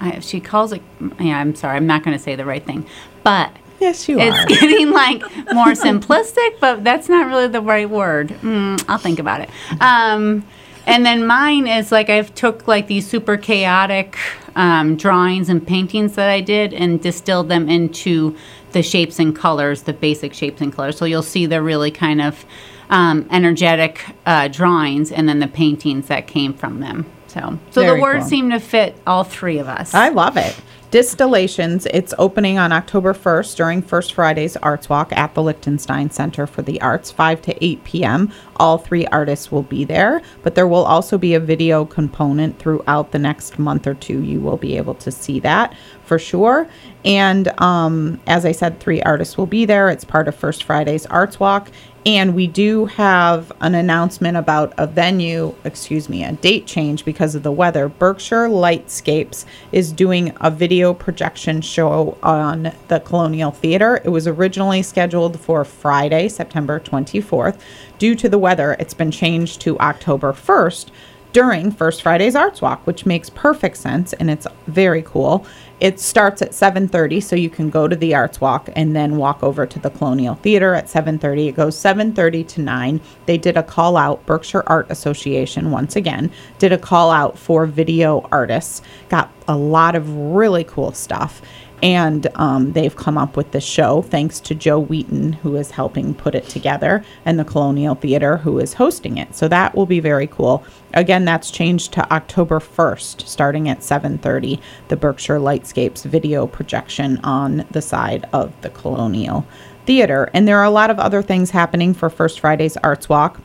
I, 0.01 0.21
she 0.21 0.41
calls 0.41 0.73
it. 0.73 0.83
Yeah, 1.21 1.39
I'm 1.41 1.55
sorry, 1.55 1.77
I'm 1.77 1.87
not 1.87 2.05
going 2.05 2.17
to 2.17 2.23
say 2.23 2.37
the 2.37 2.45
right 2.45 2.65
thing, 2.65 2.87
but 3.25 3.51
Yes, 3.81 4.09
you 4.09 4.19
it's 4.19 4.37
are. 4.37 4.47
getting 4.47 4.91
like 4.91 5.21
more 5.53 5.73
simplistic, 5.73 6.61
but 6.61 6.83
that's 6.85 7.09
not 7.09 7.27
really 7.27 7.49
the 7.49 7.61
right 7.61 7.89
word. 7.89 8.29
Mm, 8.41 8.83
I'll 8.89 8.99
think 8.99 9.19
about 9.19 9.43
it. 9.43 9.51
Um, 9.81 10.45
and 10.87 11.05
then 11.05 11.27
mine 11.27 11.67
is 11.67 11.93
like 11.93 12.09
I've 12.09 12.35
took 12.35 12.67
like 12.69 12.87
these 12.87 13.07
super 13.07 13.37
chaotic 13.37 14.17
um, 14.55 14.97
drawings 14.97 15.49
and 15.49 15.67
paintings 15.67 16.15
that 16.15 16.31
I 16.31 16.41
did 16.41 16.73
and 16.73 17.03
distilled 17.03 17.49
them 17.49 17.69
into 17.69 18.37
the 18.73 18.83
shapes 18.83 19.19
and 19.19 19.35
colors, 19.35 19.83
the 19.83 19.93
basic 19.93 20.33
shapes 20.33 20.61
and 20.61 20.73
colors. 20.73 20.97
So 20.97 21.05
you'll 21.05 21.23
see 21.23 21.47
they're 21.47 21.63
really 21.63 21.91
kind 21.91 22.23
of 22.23 22.45
um, 22.91 23.27
energetic 23.31 24.05
uh, 24.25 24.49
drawings 24.49 25.13
and 25.13 25.29
then 25.29 25.39
the 25.39 25.49
paintings 25.49 26.09
that 26.09 26.27
came 26.27 26.55
from 26.55 26.81
them. 26.81 27.07
So, 27.29 27.59
so 27.71 27.83
Very 27.83 27.97
the 27.97 28.03
words 28.03 28.21
cool. 28.21 28.31
seem 28.31 28.51
to 28.51 28.61
fit 28.61 28.97
all 29.07 29.25
three 29.25 29.59
of 29.59 29.69
us. 29.69 29.95
I 29.95 30.09
love 30.09 30.37
it. 30.37 30.59
Distillations, 30.93 31.85
it's 31.87 32.15
opening 32.17 32.59
on 32.59 32.71
October 32.71 33.13
1st 33.13 33.57
during 33.57 33.83
First 33.83 34.15
Friday's 34.15 34.57
Arts 34.57 34.89
Walk 34.89 35.13
at 35.13 35.35
the 35.35 35.43
Lichtenstein 35.43 36.11
Center 36.11 36.47
for 36.47 36.63
the 36.63 36.81
Arts, 36.81 37.11
5 37.11 37.43
to 37.43 37.65
8 37.65 37.85
p.m. 37.85 38.33
All 38.57 38.79
three 38.79 39.05
artists 39.09 39.51
will 39.51 39.65
be 39.65 39.85
there, 39.85 40.23
but 40.45 40.55
there 40.55 40.69
will 40.69 40.85
also 40.85 41.19
be 41.19 41.35
a 41.35 41.41
video 41.41 41.85
component 41.85 42.59
throughout 42.61 43.11
the 43.11 43.19
next 43.19 43.59
month 43.59 43.87
or 43.89 43.95
two. 43.95 44.23
You 44.23 44.41
will 44.41 44.57
be 44.57 44.77
able 44.77 44.95
to 44.95 45.11
see 45.11 45.41
that 45.41 45.75
for 46.05 46.21
sure. 46.21 46.69
And 47.05 47.49
um, 47.61 48.21
as 48.29 48.47
I 48.47 48.53
said, 48.53 48.79
three 48.79 49.03
artists 49.03 49.37
will 49.37 49.47
be 49.47 49.65
there. 49.65 49.91
It's 49.91 50.05
part 50.05 50.29
of 50.29 50.37
First 50.37 50.65
Friday's 50.65 51.05
Arts 51.07 51.41
Walk. 51.41 51.69
And 52.07 52.37
we 52.37 52.47
do 52.47 52.87
have 52.87 53.51
an 53.61 53.75
announcement 53.75 54.37
about 54.37 54.73
a 54.79 54.87
venue, 54.87 55.57
excuse 55.65 56.09
me, 56.09 56.23
a 56.23 56.31
date 56.35 56.65
change 56.65 57.05
because 57.05 57.35
of 57.35 57.43
the 57.43 57.51
weather. 57.51 57.89
Berkshire 57.89 58.47
Lightscapes 58.47 59.45
is 59.73 59.91
doing 59.91 60.33
a 60.41 60.49
video 60.49 60.95
projection 60.95 61.61
show 61.61 62.17
on 62.23 62.73
the 62.87 63.01
Colonial 63.01 63.51
Theater. 63.51 64.01
It 64.05 64.11
was 64.11 64.29
originally 64.29 64.85
scheduled 64.85 65.41
for 65.41 65.65
Friday, 65.65 66.29
September 66.29 66.79
24th. 66.79 67.59
Due 67.99 68.15
to 68.15 68.29
the 68.29 68.39
weather, 68.39 68.77
it's 68.79 68.95
been 68.95 69.11
changed 69.11 69.61
to 69.63 69.77
October 69.81 70.33
1st 70.33 70.91
during 71.33 71.71
First 71.71 72.03
Friday's 72.03 72.35
Arts 72.35 72.63
Walk, 72.63 72.87
which 72.87 73.05
makes 73.05 73.29
perfect 73.29 73.77
sense 73.77 74.13
and 74.15 74.31
it's 74.31 74.47
very 74.69 75.03
cool. 75.03 75.45
It 75.79 76.01
starts 76.01 76.41
at 76.41 76.55
7:30 76.55 77.21
so 77.21 77.37
you 77.37 77.51
can 77.51 77.69
go 77.69 77.87
to 77.87 77.95
the 77.95 78.15
Arts 78.15 78.41
Walk 78.41 78.71
and 78.75 78.97
then 78.97 79.19
walk 79.19 79.43
over 79.43 79.67
to 79.67 79.79
the 79.79 79.91
Colonial 79.91 80.37
Theater 80.37 80.75
at 80.75 80.89
7:30. 80.89 81.49
It 81.49 81.57
goes 81.57 81.77
7:30 81.77 82.43
to 82.45 82.63
9. 82.63 83.01
They 83.27 83.37
did 83.37 83.59
a 83.59 83.63
call 83.63 83.99
out 83.99 84.25
Berkshire 84.25 84.65
Art 84.67 84.87
Association 84.89 85.71
once 85.71 85.95
again 85.95 86.31
did 86.59 86.73
a 86.73 86.79
call 86.79 87.11
out 87.11 87.39
for 87.39 87.67
video 87.67 88.27
artists. 88.33 88.81
Got 89.11 89.31
a 89.47 89.57
lot 89.57 89.95
of 89.95 90.11
really 90.11 90.65
cool 90.65 90.93
stuff 90.93 91.43
and 91.83 92.27
um, 92.37 92.73
they've 92.73 92.97
come 92.97 93.19
up 93.19 93.37
with 93.37 93.51
this 93.51 93.65
show 93.65 94.03
thanks 94.03 94.41
to 94.41 94.55
Joe 94.55 94.79
Wheaton, 94.79 95.35
who 95.35 95.57
is 95.57 95.71
helping 95.71 96.15
put 96.15 96.35
it 96.35 96.49
together, 96.49 97.05
and 97.25 97.39
the 97.39 97.45
Colonial 97.45 97.95
Theater, 97.95 98.39
who 98.39 98.59
is 98.59 98.75
hosting 98.75 99.19
it. 99.19 99.35
So 99.35 99.49
that 99.49 99.75
will 99.75 99.87
be 99.87 100.01
very 100.01 100.27
cool. 100.27 100.65
Again, 100.95 101.25
that's 101.25 101.51
changed 101.51 101.93
to 101.93 102.13
October 102.13 102.61
1st, 102.61 103.27
starting 103.29 103.69
at 103.69 103.83
7:30. 103.83 104.59
The 104.89 104.97
Berkshire 104.97 105.39
Lightscapes 105.39 106.05
video 106.05 106.47
projection 106.47 107.21
on 107.23 107.67
the 107.71 107.83
side 107.83 108.27
of 108.33 108.53
the 108.63 108.71
Colonial 108.71 109.47
Theater, 109.85 110.31
and 110.33 110.49
there 110.49 110.59
are 110.59 110.65
a 110.65 110.71
lot 110.71 110.91
of 110.91 110.99
other 110.99 111.23
things 111.23 111.51
happening 111.51 111.93
for 111.95 112.09
First 112.09 112.41
Friday's 112.41 112.77
Arts 112.79 113.09
Walk 113.09 113.41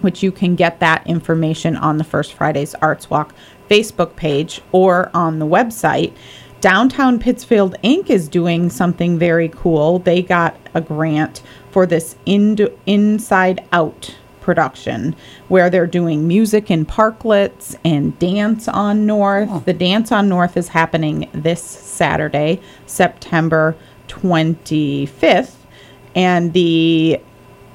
which 0.00 0.22
you 0.22 0.32
can 0.32 0.54
get 0.54 0.80
that 0.80 1.06
information 1.06 1.76
on 1.76 1.98
the 1.98 2.04
First 2.04 2.32
Fridays 2.32 2.74
Arts 2.76 3.10
Walk 3.10 3.34
Facebook 3.68 4.16
page 4.16 4.60
or 4.72 5.10
on 5.14 5.38
the 5.38 5.46
website. 5.46 6.12
Downtown 6.60 7.18
Pittsfield 7.18 7.74
Inc. 7.82 8.10
is 8.10 8.28
doing 8.28 8.68
something 8.68 9.18
very 9.18 9.48
cool. 9.48 9.98
They 10.00 10.22
got 10.22 10.56
a 10.74 10.80
grant 10.82 11.42
for 11.70 11.86
this 11.86 12.16
ind- 12.26 12.68
inside 12.84 13.64
out 13.72 14.14
production 14.42 15.14
where 15.48 15.70
they're 15.70 15.86
doing 15.86 16.26
music 16.28 16.70
in 16.70 16.84
parklets 16.84 17.76
and 17.84 18.18
dance 18.18 18.68
on 18.68 19.06
north. 19.06 19.64
The 19.64 19.72
dance 19.72 20.12
on 20.12 20.28
north 20.28 20.56
is 20.56 20.68
happening 20.68 21.30
this 21.32 21.62
Saturday, 21.62 22.60
September 22.86 23.74
25th, 24.08 25.54
and 26.14 26.52
the 26.52 27.20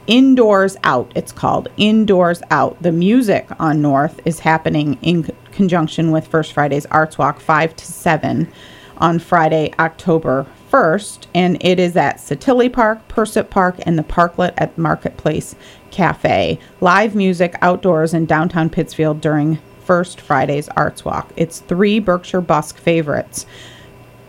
Indoors 0.07 0.77
Out, 0.83 1.11
it's 1.15 1.31
called 1.31 1.67
Indoors 1.77 2.43
Out. 2.51 2.79
The 2.83 2.91
music 2.91 3.47
on 3.59 3.81
North 3.81 4.19
is 4.25 4.39
happening 4.39 4.99
in 5.01 5.23
c- 5.23 5.33
conjunction 5.51 6.11
with 6.11 6.27
First 6.27 6.53
Friday's 6.53 6.85
Arts 6.87 7.17
Walk, 7.17 7.39
5 7.39 7.75
to 7.75 7.85
7 7.85 8.51
on 8.97 9.19
Friday, 9.19 9.73
October 9.79 10.45
1st. 10.71 11.27
And 11.33 11.57
it 11.63 11.79
is 11.79 11.95
at 11.95 12.17
Satilli 12.17 12.71
Park, 12.71 13.07
Persip 13.07 13.49
Park, 13.49 13.77
and 13.85 13.97
the 13.97 14.03
Parklet 14.03 14.53
at 14.57 14.77
Marketplace 14.77 15.55
Cafe. 15.91 16.59
Live 16.81 17.15
music 17.15 17.55
outdoors 17.61 18.13
in 18.13 18.25
downtown 18.25 18.69
Pittsfield 18.69 19.21
during 19.21 19.59
First 19.85 20.19
Friday's 20.19 20.67
Arts 20.69 21.05
Walk. 21.05 21.31
It's 21.35 21.59
three 21.59 21.99
Berkshire 21.99 22.41
Busk 22.41 22.77
favorites 22.77 23.45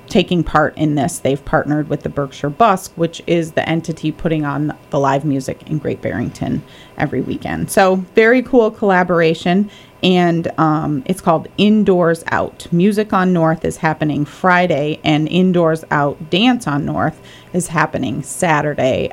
taking 0.09 0.45
part 0.45 0.77
in 0.77 0.95
this. 0.95 1.19
They've 1.19 1.45
partnered 1.45 1.89
with 1.89 2.03
the 2.03 2.09
Berkshire 2.09 2.51
Busk, 2.51 2.93
which 2.97 3.23
is 3.27 3.53
the 3.53 3.69
entity 3.69 4.13
putting 4.13 4.45
on 4.45 4.77
the 4.91 4.99
live 4.99 5.25
music 5.25 5.69
in 5.69 5.79
Great 5.79 6.01
Barrington 6.01 6.63
every 6.97 7.21
weekend. 7.21 7.71
So, 7.71 7.97
very 8.15 8.43
cool 8.43 8.71
collaboration. 8.71 9.71
And 10.03 10.49
um, 10.59 11.03
it's 11.07 11.21
called 11.21 11.49
Indoors 11.57 12.23
Out. 12.29 12.71
Music 12.73 13.13
on 13.13 13.33
North 13.33 13.65
is 13.65 13.79
happening 13.79 14.25
Friday, 14.25 15.01
and 15.03 15.27
Indoors 15.29 15.85
Out 15.91 16.31
Dance 16.31 16.67
on 16.67 16.85
North 16.85 17.21
is 17.53 17.69
happening 17.69 18.23
Saturday, 18.23 19.11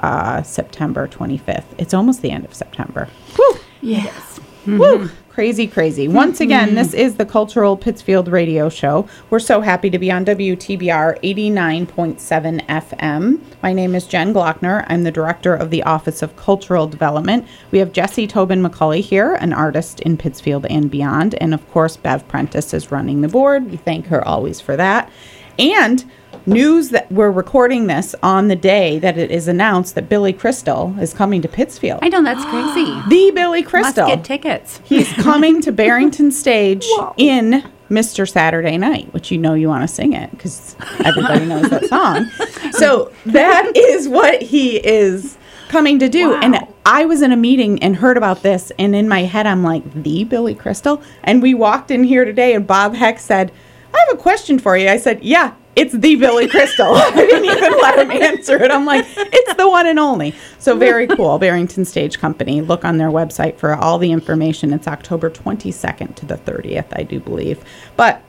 uh, 0.00 0.42
September 0.42 1.08
25th. 1.08 1.64
It's 1.78 1.94
almost 1.94 2.22
the 2.22 2.30
end 2.30 2.44
of 2.44 2.54
September. 2.54 3.08
Woo! 3.38 3.58
yes. 3.80 4.35
Woo! 4.66 4.98
Mm-hmm. 4.98 5.30
Crazy, 5.30 5.66
crazy. 5.66 6.08
Once 6.08 6.40
again, 6.40 6.74
this 6.74 6.88
mm-hmm. 6.88 6.98
is 6.98 7.16
the 7.16 7.26
Cultural 7.26 7.76
Pittsfield 7.76 8.26
Radio 8.26 8.68
Show. 8.68 9.06
We're 9.28 9.38
so 9.38 9.60
happy 9.60 9.90
to 9.90 9.98
be 9.98 10.10
on 10.10 10.24
WTBR 10.24 11.20
89.7 11.22 12.66
FM. 12.66 13.40
My 13.62 13.72
name 13.72 13.94
is 13.94 14.06
Jen 14.06 14.32
Glockner. 14.32 14.84
I'm 14.88 15.04
the 15.04 15.12
Director 15.12 15.54
of 15.54 15.70
the 15.70 15.82
Office 15.82 16.22
of 16.22 16.34
Cultural 16.36 16.88
Development. 16.88 17.46
We 17.70 17.78
have 17.80 17.92
Jesse 17.92 18.26
Tobin 18.26 18.62
McCully 18.62 19.02
here, 19.02 19.34
an 19.34 19.52
artist 19.52 20.00
in 20.00 20.16
Pittsfield 20.16 20.66
and 20.66 20.90
beyond. 20.90 21.34
And 21.34 21.52
of 21.52 21.70
course, 21.70 21.98
Bev 21.98 22.26
Prentice 22.26 22.72
is 22.72 22.90
running 22.90 23.20
the 23.20 23.28
board. 23.28 23.70
We 23.70 23.76
thank 23.76 24.06
her 24.06 24.26
always 24.26 24.60
for 24.60 24.74
that. 24.76 25.10
And 25.58 26.04
news 26.46 26.90
that 26.90 27.10
we're 27.10 27.30
recording 27.30 27.86
this 27.86 28.14
on 28.22 28.48
the 28.48 28.56
day 28.56 28.98
that 28.98 29.18
it 29.18 29.30
is 29.30 29.48
announced 29.48 29.94
that 29.94 30.08
Billy 30.08 30.32
Crystal 30.32 30.94
is 31.00 31.12
coming 31.12 31.42
to 31.42 31.48
Pittsfield. 31.48 32.00
I 32.02 32.08
know 32.08 32.22
that's 32.22 32.44
crazy. 32.44 32.84
the 33.08 33.32
Billy 33.34 33.62
Crystal. 33.62 34.08
Must 34.08 34.16
get 34.16 34.24
tickets. 34.24 34.80
He's 34.84 35.12
coming 35.14 35.60
to 35.62 35.72
Barrington 35.72 36.30
Stage 36.30 36.86
in 37.16 37.64
Mr. 37.90 38.28
Saturday 38.28 38.76
Night, 38.76 39.12
which 39.12 39.30
you 39.30 39.38
know 39.38 39.54
you 39.54 39.68
want 39.68 39.88
to 39.88 39.94
sing 39.94 40.12
it 40.12 40.30
because 40.30 40.76
everybody 41.04 41.46
knows 41.46 41.70
that 41.70 41.84
song. 41.88 42.26
So 42.72 43.12
that 43.26 43.72
is 43.76 44.08
what 44.08 44.42
he 44.42 44.76
is 44.76 45.38
coming 45.68 45.98
to 45.98 46.08
do. 46.08 46.34
And 46.34 46.58
I 46.84 47.04
was 47.04 47.22
in 47.22 47.32
a 47.32 47.36
meeting 47.36 47.82
and 47.82 47.96
heard 47.96 48.16
about 48.16 48.42
this, 48.42 48.72
and 48.78 48.94
in 48.94 49.08
my 49.08 49.22
head, 49.22 49.46
I'm 49.46 49.62
like, 49.62 50.02
the 50.02 50.24
Billy 50.24 50.54
Crystal? 50.54 51.02
And 51.22 51.42
we 51.42 51.54
walked 51.54 51.90
in 51.90 52.04
here 52.04 52.24
today, 52.24 52.54
and 52.54 52.66
Bob 52.66 52.94
Heck 52.94 53.18
said, 53.18 53.52
I 53.92 54.04
have 54.06 54.18
a 54.18 54.20
question 54.20 54.58
for 54.58 54.76
you. 54.76 54.88
I 54.88 54.98
said, 54.98 55.22
Yeah, 55.22 55.54
it's 55.76 55.92
the 55.92 56.16
Billy 56.16 56.48
Crystal. 56.48 56.94
I 56.96 57.10
didn't 57.14 57.44
even 57.44 57.72
let 57.80 57.98
him 57.98 58.10
answer 58.10 58.60
it. 58.62 58.70
I'm 58.70 58.84
like, 58.86 59.04
It's 59.16 59.54
the 59.54 59.68
one 59.68 59.86
and 59.86 59.98
only. 59.98 60.34
So 60.58 60.76
very 60.76 61.06
cool. 61.06 61.38
Barrington 61.38 61.84
Stage 61.84 62.18
Company. 62.18 62.60
Look 62.62 62.84
on 62.84 62.96
their 62.98 63.10
website 63.10 63.56
for 63.58 63.74
all 63.74 63.98
the 63.98 64.10
information. 64.10 64.72
It's 64.72 64.88
October 64.88 65.30
22nd 65.30 66.14
to 66.16 66.26
the 66.26 66.36
30th, 66.38 66.86
I 66.94 67.02
do 67.02 67.20
believe. 67.20 67.62
But 67.96 68.22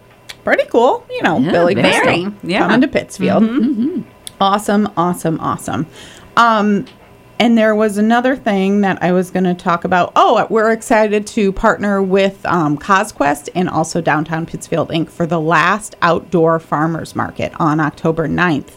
pretty 0.43 0.65
cool. 0.65 1.05
You 1.09 1.23
know, 1.23 1.39
Yeah, 1.39 1.51
Billy 1.51 1.73
very. 1.75 2.23
Crystal 2.23 2.33
Yeah. 2.43 2.59
coming 2.59 2.81
to 2.81 2.87
Pittsfield. 2.87 3.43
Awesome, 4.39 4.89
awesome, 4.95 5.39
awesome. 5.39 5.87
Um, 6.35 6.85
and 7.39 7.57
there 7.57 7.75
was 7.75 7.97
another 7.97 8.35
thing 8.35 8.81
that 8.81 9.01
I 9.03 9.11
was 9.11 9.29
going 9.29 9.43
to 9.43 9.53
talk 9.53 9.83
about. 9.83 10.11
Oh, 10.15 10.45
we're 10.49 10.71
excited 10.71 11.27
to 11.27 11.51
partner 11.51 12.01
with 12.01 12.43
um, 12.45 12.77
CosQuest 12.77 13.49
and 13.53 13.69
also 13.69 14.01
Downtown 14.01 14.45
Pittsfield 14.45 14.89
Inc. 14.89 15.09
for 15.09 15.25
the 15.27 15.39
last 15.39 15.95
outdoor 16.01 16.59
farmers 16.59 17.15
market 17.15 17.53
on 17.59 17.79
October 17.79 18.27
9th. 18.27 18.73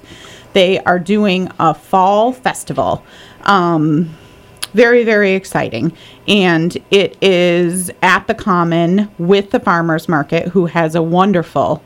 They 0.53 0.79
are 0.81 0.99
doing 0.99 1.51
a 1.59 1.73
fall 1.75 2.33
festival. 2.33 3.03
Um, 3.43 4.15
very, 4.73 5.05
very 5.05 5.33
exciting. 5.33 5.93
And 6.29 6.77
it 6.91 7.17
is 7.23 7.91
at 8.03 8.27
the 8.27 8.35
Common 8.35 9.11
with 9.19 9.51
the 9.51 9.61
farmers 9.61 10.09
market, 10.09 10.49
who 10.49 10.67
has 10.67 10.95
a 10.95 11.03
wonderful 11.03 11.83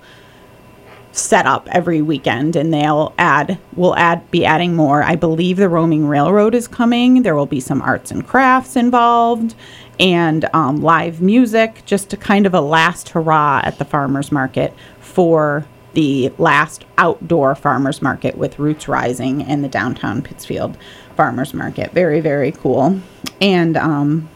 set 1.14 1.46
up 1.46 1.68
every 1.70 2.02
weekend 2.02 2.56
and 2.56 2.74
they'll 2.74 3.14
add 3.18 3.56
we'll 3.76 3.94
add 3.96 4.28
be 4.32 4.44
adding 4.44 4.74
more. 4.74 5.02
I 5.02 5.14
believe 5.14 5.56
the 5.56 5.68
roaming 5.68 6.08
railroad 6.08 6.54
is 6.54 6.66
coming. 6.66 7.22
There 7.22 7.36
will 7.36 7.46
be 7.46 7.60
some 7.60 7.80
arts 7.82 8.10
and 8.10 8.26
crafts 8.26 8.74
involved 8.74 9.54
and 10.00 10.48
um, 10.52 10.82
live 10.82 11.20
music 11.20 11.82
just 11.86 12.10
to 12.10 12.16
kind 12.16 12.46
of 12.46 12.54
a 12.54 12.60
last 12.60 13.10
hurrah 13.10 13.60
at 13.62 13.78
the 13.78 13.84
farmers 13.84 14.32
market 14.32 14.74
for 15.00 15.64
the 15.92 16.32
last 16.38 16.84
outdoor 16.98 17.54
farmers 17.54 18.02
market 18.02 18.36
with 18.36 18.58
roots 18.58 18.88
rising 18.88 19.40
and 19.44 19.62
the 19.62 19.68
downtown 19.68 20.20
pittsfield 20.20 20.76
farmers 21.14 21.54
market. 21.54 21.92
Very 21.92 22.20
very 22.20 22.50
cool. 22.50 23.00
And 23.40 23.76
um, 23.76 24.28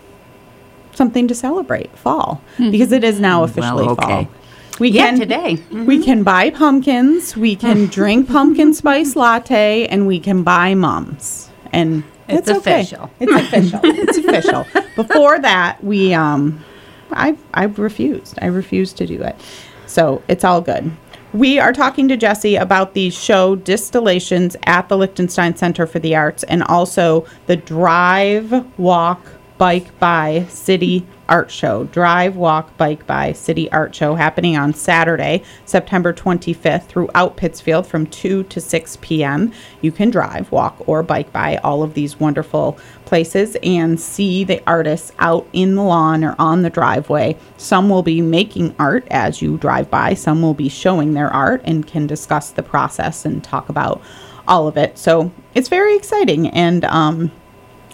something 0.94 1.26
to 1.26 1.34
celebrate 1.34 1.90
fall 1.98 2.40
because 2.56 2.92
it 2.92 3.02
is 3.02 3.18
now 3.18 3.42
officially 3.42 3.86
okay. 3.86 4.24
fall 4.24 4.37
we 4.78 4.90
Yeah, 4.90 5.10
can 5.10 5.18
today. 5.20 5.58
we 5.70 6.02
can 6.02 6.22
buy 6.22 6.50
pumpkins, 6.50 7.36
we 7.36 7.56
can 7.56 7.86
drink 7.98 8.28
pumpkin 8.28 8.72
spice 8.74 9.16
latte, 9.16 9.86
and 9.86 10.06
we 10.06 10.20
can 10.20 10.42
buy 10.42 10.74
mums. 10.74 11.50
And 11.72 12.04
It's 12.28 12.48
okay. 12.50 12.80
official. 12.80 13.10
It's 13.20 13.32
official. 13.32 13.80
It's 13.84 14.18
official. 14.18 14.66
Before 14.96 15.38
that, 15.38 15.82
we 15.82 16.14
um 16.14 16.64
I've, 17.10 17.42
I've 17.54 17.78
refused. 17.78 18.38
I 18.42 18.46
refused 18.46 18.98
to 18.98 19.06
do 19.06 19.22
it. 19.22 19.34
So 19.86 20.22
it's 20.28 20.44
all 20.44 20.60
good. 20.60 20.90
We 21.32 21.58
are 21.58 21.72
talking 21.72 22.06
to 22.08 22.16
Jesse 22.18 22.56
about 22.56 22.92
the 22.94 23.08
show 23.10 23.56
Distillations 23.56 24.56
at 24.64 24.88
the 24.90 24.96
Lichtenstein 24.98 25.56
Center 25.56 25.86
for 25.86 25.98
the 25.98 26.14
Arts 26.16 26.42
and 26.44 26.62
also 26.64 27.26
the 27.46 27.56
Drive, 27.56 28.64
Walk, 28.78 29.20
Bike 29.58 29.98
by 29.98 30.44
City 30.50 31.06
Art 31.28 31.50
Show. 31.50 31.84
Drive, 31.84 32.36
Walk, 32.36 32.76
Bike 32.76 33.06
by 33.06 33.32
City 33.32 33.70
Art 33.70 33.94
Show 33.94 34.14
happening 34.14 34.56
on 34.56 34.72
Saturday, 34.72 35.42
September 35.64 36.12
25th 36.12 36.86
throughout 36.86 37.36
Pittsfield 37.36 37.86
from 37.86 38.06
2 38.06 38.44
to 38.44 38.60
6 38.60 38.98
p.m. 39.00 39.52
You 39.80 39.92
can 39.92 40.10
drive, 40.10 40.50
walk, 40.52 40.88
or 40.88 41.02
bike 41.02 41.32
by 41.32 41.56
all 41.58 41.82
of 41.82 41.94
these 41.94 42.18
wonderful 42.18 42.78
places 43.04 43.56
and 43.62 43.98
see 43.98 44.44
the 44.44 44.62
artists 44.66 45.12
out 45.18 45.46
in 45.52 45.74
the 45.74 45.82
lawn 45.82 46.24
or 46.24 46.34
on 46.38 46.62
the 46.62 46.70
driveway. 46.70 47.36
Some 47.56 47.88
will 47.88 48.02
be 48.02 48.20
making 48.20 48.74
art 48.78 49.06
as 49.10 49.42
you 49.42 49.56
drive 49.58 49.90
by, 49.90 50.14
some 50.14 50.42
will 50.42 50.54
be 50.54 50.68
showing 50.68 51.14
their 51.14 51.30
art 51.30 51.62
and 51.64 51.86
can 51.86 52.06
discuss 52.06 52.50
the 52.50 52.62
process 52.62 53.24
and 53.24 53.42
talk 53.42 53.68
about 53.68 54.02
all 54.46 54.66
of 54.66 54.76
it. 54.76 54.98
So 54.98 55.30
it's 55.54 55.68
very 55.68 55.94
exciting 55.94 56.48
and 56.48 56.84
um, 56.86 57.30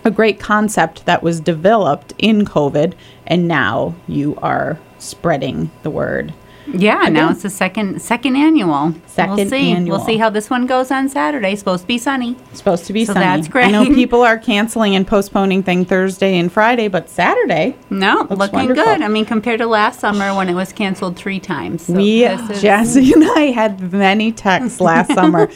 a 0.04 0.10
great 0.10 0.38
concept 0.40 1.06
that 1.06 1.22
was 1.22 1.40
developed 1.40 2.12
in 2.18 2.44
COVID, 2.44 2.94
and 3.26 3.48
now 3.48 3.94
you 4.06 4.36
are 4.42 4.78
spreading 4.98 5.70
the 5.82 5.90
word. 5.90 6.32
Yeah, 6.66 7.10
now 7.10 7.30
it's 7.30 7.42
the 7.42 7.50
second 7.50 8.00
second 8.00 8.36
annual. 8.36 8.94
Second 9.06 9.36
we'll 9.36 9.48
see. 9.50 9.70
annual. 9.70 9.98
We'll 9.98 10.06
see 10.06 10.16
how 10.16 10.30
this 10.30 10.48
one 10.48 10.64
goes 10.66 10.90
on 10.90 11.10
Saturday. 11.10 11.56
Supposed 11.56 11.82
to 11.82 11.86
be 11.86 11.98
sunny. 11.98 12.36
It's 12.48 12.56
supposed 12.58 12.86
to 12.86 12.94
be 12.94 13.04
So 13.04 13.12
sunny. 13.12 13.26
that's 13.26 13.48
great. 13.48 13.66
I 13.66 13.70
know 13.70 13.84
people 13.94 14.22
are 14.22 14.38
canceling 14.38 14.96
and 14.96 15.06
postponing 15.06 15.62
thing 15.62 15.84
Thursday 15.84 16.38
and 16.38 16.50
Friday, 16.50 16.88
but 16.88 17.10
Saturday 17.10 17.76
No, 17.90 18.26
looking 18.30 18.60
wonderful. 18.60 18.82
good. 18.82 19.02
I 19.02 19.08
mean, 19.08 19.26
compared 19.26 19.58
to 19.58 19.66
last 19.66 20.00
summer 20.00 20.34
when 20.34 20.48
it 20.48 20.54
was 20.54 20.72
canceled 20.72 21.16
three 21.16 21.38
times. 21.38 21.82
So 21.84 21.92
we, 21.92 22.20
Jesse 22.20 23.12
and 23.14 23.24
I 23.36 23.50
had 23.54 23.92
many 23.92 24.32
texts 24.32 24.80
last 24.80 25.12
summer. 25.14 25.50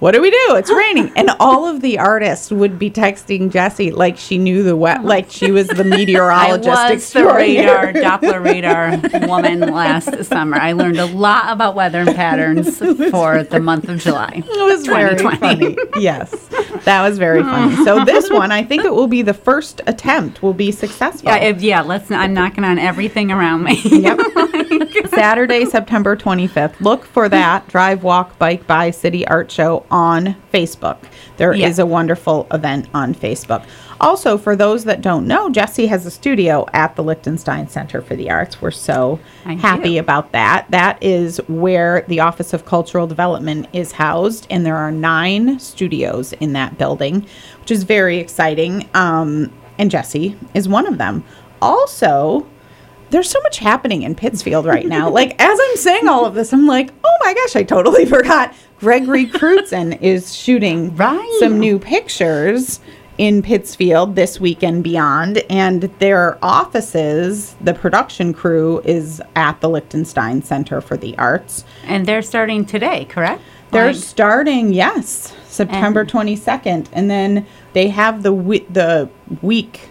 What 0.00 0.12
do 0.12 0.20
we 0.20 0.30
do? 0.30 0.56
It's 0.56 0.70
raining. 0.74 1.12
And 1.16 1.30
all 1.40 1.66
of 1.66 1.80
the 1.80 1.98
artists 1.98 2.50
would 2.50 2.78
be 2.78 2.90
texting 2.90 3.50
Jesse 3.50 3.90
like 3.90 4.16
she 4.18 4.38
knew 4.38 4.62
the 4.62 4.76
wet, 4.76 5.04
like 5.04 5.30
she 5.30 5.50
was 5.50 5.68
the 5.68 5.84
meteorologist. 5.84 6.68
I 6.78 6.94
was 6.94 7.12
the 7.12 7.24
radar, 7.24 7.92
Doppler 7.92 8.42
radar 8.44 9.26
woman 9.28 9.60
last 9.60 10.24
summer. 10.24 10.56
I 10.56 10.72
learned 10.72 10.98
a 10.98 11.06
lot 11.06 11.52
about 11.52 11.74
weather 11.74 12.04
patterns 12.04 12.78
for 13.10 13.44
the 13.44 13.60
month 13.60 13.88
of 13.88 14.00
July. 14.00 14.42
It 14.44 14.64
was 14.64 14.86
very 14.86 15.16
2020. 15.16 15.74
funny. 15.76 16.02
Yes, 16.02 16.32
that 16.84 17.02
was 17.06 17.18
very 17.18 17.42
funny. 17.42 17.76
So 17.84 18.04
this 18.06 18.30
one, 18.30 18.52
I 18.52 18.62
think 18.62 18.84
it 18.84 18.92
will 18.92 19.06
be 19.06 19.22
the 19.22 19.34
first 19.34 19.80
attempt 19.86 20.42
will 20.42 20.54
be 20.54 20.70
successful. 20.70 21.28
Yeah, 21.30 21.36
if, 21.36 21.62
yeah. 21.62 21.80
Let's. 21.82 22.10
I'm 22.10 22.34
knocking 22.34 22.64
on 22.64 22.78
everything 22.78 23.30
around 23.30 23.64
me. 23.64 23.80
Yep. 23.84 24.18
Saturday, 25.08 25.64
September 25.64 26.16
25th. 26.16 26.80
Look 26.80 27.04
for 27.04 27.28
that 27.28 27.66
Drive, 27.68 28.02
Walk, 28.02 28.38
Bike, 28.38 28.66
by 28.66 28.90
City 28.90 29.26
Art 29.26 29.50
Show 29.50 29.86
on 29.90 30.36
Facebook. 30.52 30.98
There 31.36 31.52
is 31.52 31.78
Yeah. 31.78 31.84
a 31.84 31.86
wonderful 31.86 32.46
event 32.52 32.88
on 32.94 33.14
Facebook. 33.14 33.64
Also, 34.04 34.38
for 34.38 34.54
those 34.54 34.84
that 34.84 35.00
don't 35.00 35.26
know, 35.26 35.48
Jesse 35.50 35.86
has 35.86 36.04
a 36.06 36.10
studio 36.10 36.66
at 36.72 36.94
the 36.96 37.02
Lichtenstein 37.02 37.68
Center 37.68 38.00
for 38.02 38.14
the 38.14 38.30
Arts. 38.30 38.60
We're 38.62 38.70
so 38.70 39.18
I 39.44 39.54
happy 39.54 39.94
do. 39.94 39.98
about 40.00 40.32
that. 40.32 40.66
That 40.70 41.02
is 41.02 41.38
where 41.48 42.04
the 42.08 42.20
Office 42.20 42.52
of 42.52 42.64
Cultural 42.66 43.06
Development 43.06 43.66
is 43.72 43.92
housed, 43.92 44.46
and 44.50 44.64
there 44.64 44.76
are 44.76 44.92
nine 44.92 45.58
studios 45.58 46.32
in 46.34 46.52
that 46.52 46.76
building, 46.78 47.26
which 47.60 47.70
is 47.70 47.82
very 47.84 48.18
exciting. 48.18 48.88
Um, 48.94 49.50
and 49.78 49.90
Jesse 49.90 50.36
is 50.54 50.68
one 50.68 50.86
of 50.86 50.98
them. 50.98 51.24
Also, 51.62 52.46
there's 53.10 53.30
so 53.30 53.40
much 53.42 53.58
happening 53.58 54.02
in 54.02 54.14
Pittsfield 54.14 54.66
right 54.66 54.86
now. 54.86 55.08
like 55.08 55.34
as 55.42 55.58
I'm 55.62 55.76
saying 55.76 56.08
all 56.08 56.24
of 56.26 56.34
this, 56.34 56.52
I'm 56.52 56.66
like, 56.66 56.90
oh 57.04 57.16
my 57.24 57.32
gosh, 57.34 57.56
I 57.56 57.62
totally 57.62 58.04
forgot. 58.16 58.54
Gregory 58.78 59.26
Crewdson 59.26 60.00
is 60.02 60.34
shooting 60.34 60.94
Right. 60.96 61.36
some 61.40 61.58
new 61.58 61.78
pictures 61.78 62.80
in 63.18 63.42
Pittsfield 63.42 64.16
this 64.16 64.40
week 64.40 64.62
and 64.62 64.82
beyond, 64.82 65.38
and 65.48 65.82
their 66.00 66.38
offices, 66.42 67.54
the 67.60 67.74
production 67.74 68.32
crew 68.34 68.80
is 68.84 69.22
at 69.36 69.60
the 69.60 69.68
Lichtenstein 69.68 70.42
Center 70.42 70.80
for 70.80 70.96
the 70.96 71.16
Arts. 71.18 71.64
And 71.86 72.06
they're 72.06 72.22
starting 72.22 72.64
today, 72.64 73.04
correct? 73.06 73.40
They're 73.70 73.86
Like- 73.88 73.96
starting, 73.96 74.72
yes, 74.72 75.32
September 75.48 76.00
And- 76.00 76.08
22nd, 76.10 76.88
and 76.92 77.10
then 77.10 77.46
they 77.72 77.88
have 77.88 78.22
the 78.22 78.32
the 78.70 79.08
week 79.42 79.88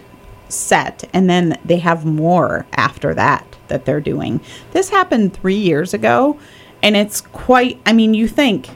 set, 0.48 1.04
and 1.12 1.28
then 1.28 1.56
they 1.64 1.78
have 1.78 2.04
more 2.04 2.66
after 2.76 3.14
that 3.14 3.44
that 3.68 3.84
they're 3.86 4.00
doing. 4.00 4.40
This 4.72 4.90
happened 4.90 5.32
three 5.34 5.56
years 5.56 5.94
ago, 5.94 6.36
and 6.82 6.96
it's 6.96 7.20
quite. 7.20 7.78
I 7.86 7.92
mean, 7.94 8.12
you 8.14 8.28
think. 8.28 8.68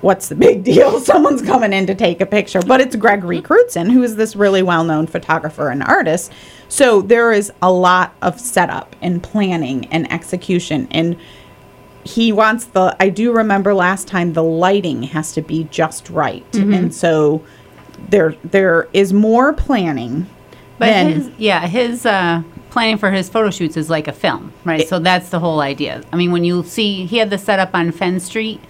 What's 0.00 0.28
the 0.28 0.34
big 0.34 0.64
deal? 0.64 0.98
Someone's 1.10 1.42
coming 1.42 1.72
in 1.72 1.86
to 1.86 1.94
take 1.94 2.20
a 2.20 2.26
picture, 2.26 2.60
but 2.62 2.80
it's 2.80 2.96
Gregory 2.96 3.42
Crewdson, 3.42 3.90
who 3.90 4.02
is 4.02 4.16
this 4.16 4.34
really 4.34 4.62
well 4.62 4.84
known 4.84 5.06
photographer 5.06 5.68
and 5.68 5.82
artist. 5.82 6.32
So 6.68 7.02
there 7.02 7.32
is 7.32 7.52
a 7.60 7.70
lot 7.70 8.14
of 8.22 8.40
setup 8.40 8.96
and 9.02 9.22
planning 9.22 9.86
and 9.86 10.10
execution. 10.10 10.88
And 10.90 11.16
he 12.04 12.32
wants 12.32 12.64
the 12.66 12.96
I 12.98 13.10
do 13.10 13.32
remember 13.32 13.74
last 13.74 14.08
time 14.08 14.32
the 14.32 14.42
lighting 14.42 15.02
has 15.04 15.32
to 15.32 15.42
be 15.42 15.64
just 15.64 16.08
right. 16.08 16.50
Mm-hmm. 16.52 16.72
And 16.72 16.94
so 16.94 17.44
there 18.08 18.36
there 18.42 18.88
is 18.92 19.12
more 19.12 19.52
planning 19.52 20.26
But 20.78 20.86
than 20.86 21.12
his, 21.12 21.30
yeah, 21.36 21.66
his 21.66 22.06
uh, 22.06 22.42
planning 22.70 22.96
for 22.96 23.10
his 23.10 23.28
photo 23.28 23.50
shoots 23.50 23.76
is 23.76 23.90
like 23.90 24.08
a 24.08 24.12
film, 24.12 24.52
right? 24.64 24.88
so 24.88 24.98
that's 24.98 25.28
the 25.28 25.40
whole 25.40 25.60
idea. 25.60 26.02
I 26.12 26.16
mean, 26.16 26.32
when 26.32 26.44
you 26.44 26.62
see, 26.62 27.04
he 27.04 27.18
had 27.18 27.28
the 27.28 27.38
setup 27.38 27.74
on 27.74 27.92
Fenn 27.92 28.20
Street 28.20 28.60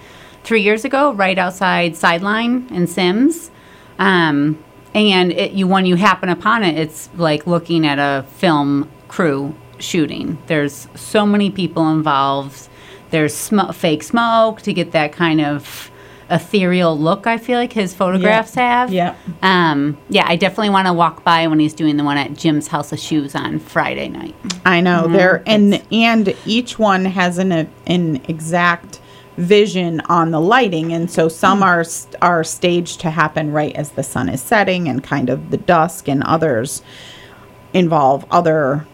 three 0.45 0.63
years 0.63 0.85
ago, 0.85 1.13
right 1.13 1.39
outside 1.39 1.97
Sideline 1.97 2.67
in 2.71 2.87
Sims. 2.87 3.51
Um, 3.99 4.63
and 4.95 5.31
it, 5.33 5.53
you, 5.53 5.67
when 5.67 5.87
you 5.87 5.95
happen 5.97 6.29
upon 6.29 6.63
it, 6.65 6.79
it's 6.79 7.09
like 7.17 7.47
looking 7.47 7.87
at 7.87 7.99
a 7.99 8.27
film 8.29 8.91
crew 9.09 9.55
shooting. 9.79 10.39
There's 10.47 10.89
so 10.95 11.25
many 11.27 11.51
people 11.51 11.89
involved. 11.91 12.69
There's 13.11 13.35
sm- 13.35 13.71
fake 13.73 14.03
smoke 14.03 14.63
to 14.63 14.73
get 14.73 14.93
that 14.93 15.13
kind 15.13 15.41
of 15.41 15.91
ethereal 16.31 16.97
look. 16.97 17.27
I 17.27 17.39
feel 17.39 17.59
like 17.59 17.73
his 17.73 17.93
photographs 17.93 18.55
have. 18.55 18.93
Yeah. 18.93 19.17
Um, 19.43 19.99
yeah, 20.09 20.25
I 20.27 20.37
definitely 20.37 20.71
want 20.71 20.87
to 20.87 20.93
walk 20.93 21.25
by 21.25 21.47
when 21.49 21.59
he's 21.59 21.75
doing 21.75 21.97
the 21.97 22.05
one 22.05 22.17
at 22.19 22.35
Jim's 22.35 22.69
House 22.69 22.93
of 22.93 23.01
Shoes 23.01 23.35
on 23.35 23.59
Friday 23.59 24.09
night. 24.09 24.35
I 24.65 24.81
know 24.81 25.03
Mm-hmm. 25.05 25.13
there 25.13 25.43
and 25.47 25.83
and 25.91 26.37
each 26.47 26.79
one 26.79 27.05
has 27.05 27.39
an 27.39 27.69
an 27.87 28.21
exact 28.29 29.00
vision 29.41 30.01
on 30.03 30.31
the 30.31 30.41
lighting 30.41 30.93
and 30.93 31.11
so 31.11 31.25
Hmm. 31.25 31.29
some 31.31 31.63
are 31.63 31.85
are 32.21 32.45
staged 32.45 33.01
to 33.01 33.11
happen 33.11 33.53
right 33.53 33.75
as 33.75 33.91
the 33.91 34.03
sun 34.03 34.29
is 34.29 34.41
setting 34.43 34.89
and 34.89 35.03
kind 35.03 35.31
of 35.31 35.51
the 35.51 35.57
dusk 35.57 36.09
and 36.09 36.23
others 36.25 36.83
involve 37.73 38.25
other 38.31 38.87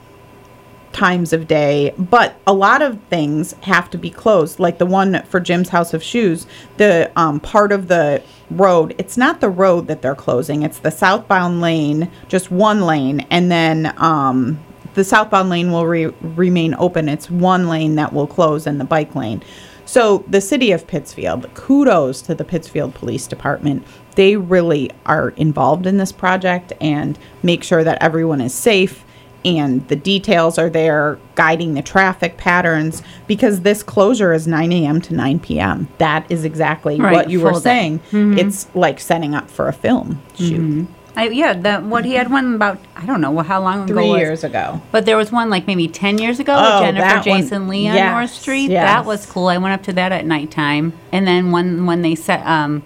times 0.92 1.32
of 1.34 1.46
day. 1.46 1.92
But 1.98 2.36
a 2.46 2.54
lot 2.54 2.80
of 2.80 2.98
things 3.10 3.54
have 3.62 3.90
to 3.90 3.98
be 3.98 4.08
closed 4.10 4.58
like 4.58 4.78
the 4.78 4.86
one 4.86 5.22
for 5.28 5.40
jim's 5.40 5.68
house 5.68 5.92
of 5.92 6.02
shoes 6.02 6.46
the 6.78 7.10
um, 7.16 7.38
part 7.40 7.70
of 7.72 7.88
the 7.88 8.22
road 8.50 8.94
it's 8.96 9.16
not 9.16 9.40
the 9.40 9.50
road 9.50 9.88
that 9.88 10.00
they're 10.00 10.14
closing 10.14 10.62
it's 10.62 10.78
the 10.78 10.90
southbound 10.90 11.60
lane 11.60 12.08
just 12.28 12.50
one 12.50 12.80
lane 12.82 13.26
and 13.30 13.50
then 13.50 13.92
um, 13.98 14.58
the 14.96 15.04
southbound 15.04 15.50
lane 15.50 15.70
will 15.70 15.86
re- 15.86 16.06
remain 16.22 16.74
open. 16.78 17.08
It's 17.08 17.30
one 17.30 17.68
lane 17.68 17.96
that 17.96 18.14
will 18.14 18.26
close 18.26 18.66
and 18.66 18.80
the 18.80 18.84
bike 18.84 19.14
lane 19.14 19.42
so 19.86 20.24
the 20.28 20.40
city 20.40 20.72
of 20.72 20.86
pittsfield 20.86 21.52
kudos 21.54 22.20
to 22.20 22.34
the 22.34 22.44
pittsfield 22.44 22.94
police 22.94 23.26
department 23.26 23.86
they 24.16 24.36
really 24.36 24.90
are 25.06 25.30
involved 25.30 25.86
in 25.86 25.96
this 25.96 26.12
project 26.12 26.72
and 26.80 27.18
make 27.42 27.62
sure 27.62 27.84
that 27.84 28.02
everyone 28.02 28.40
is 28.40 28.52
safe 28.52 29.04
and 29.44 29.86
the 29.86 29.94
details 29.96 30.58
are 30.58 30.68
there 30.68 31.18
guiding 31.36 31.74
the 31.74 31.82
traffic 31.82 32.36
patterns 32.36 33.00
because 33.28 33.60
this 33.60 33.80
closure 33.82 34.32
is 34.32 34.48
9 34.48 34.72
a.m. 34.72 35.00
to 35.00 35.14
9 35.14 35.38
p.m. 35.38 35.86
That 35.98 36.28
is 36.28 36.44
exactly 36.44 36.98
Right, 37.00 37.12
what 37.12 37.30
you 37.30 37.40
were 37.40 37.52
day. 37.52 37.58
saying. 37.60 37.98
Mm-hmm. 38.10 38.38
It's 38.38 38.66
like 38.74 38.98
setting 38.98 39.36
up 39.36 39.48
for 39.48 39.68
a 39.68 39.72
film 39.72 40.20
shoot 40.34 40.60
mm-hmm. 40.60 40.92
I, 41.16 41.28
yeah, 41.28 41.54
the, 41.54 41.78
what 41.78 42.04
he 42.04 42.12
had 42.14 42.30
one 42.30 42.54
about, 42.56 42.78
I 42.94 43.06
don't 43.06 43.20
know 43.22 43.36
how 43.40 43.62
long 43.62 43.84
ago. 43.84 43.94
three 43.94 44.10
years 44.10 44.44
ago. 44.44 44.82
But 44.92 45.06
there 45.06 45.16
was 45.16 45.32
one 45.32 45.48
like 45.48 45.66
maybe 45.66 45.88
10 45.88 46.18
years 46.18 46.38
ago 46.38 46.54
Oh, 46.56 46.80
with 46.80 46.86
Jennifer 46.88 47.00
that 47.06 47.26
one- 47.26 47.40
Jason 47.42 47.68
Lee 47.68 47.88
on 47.88 47.94
yes, 47.94 48.12
North 48.12 48.30
Street. 48.30 48.70
yes. 48.70 48.84
That 48.84 49.06
was 49.06 49.24
cool. 49.26 49.48
I 49.48 49.56
went 49.58 49.72
up 49.72 49.82
to 49.84 49.92
that 49.94 50.12
at 50.12 50.26
nighttime. 50.26 50.92
And 51.12 51.26
then 51.26 51.52
when, 51.52 51.86
when 51.86 52.02
they 52.02 52.14
set 52.14 52.46
um, 52.46 52.82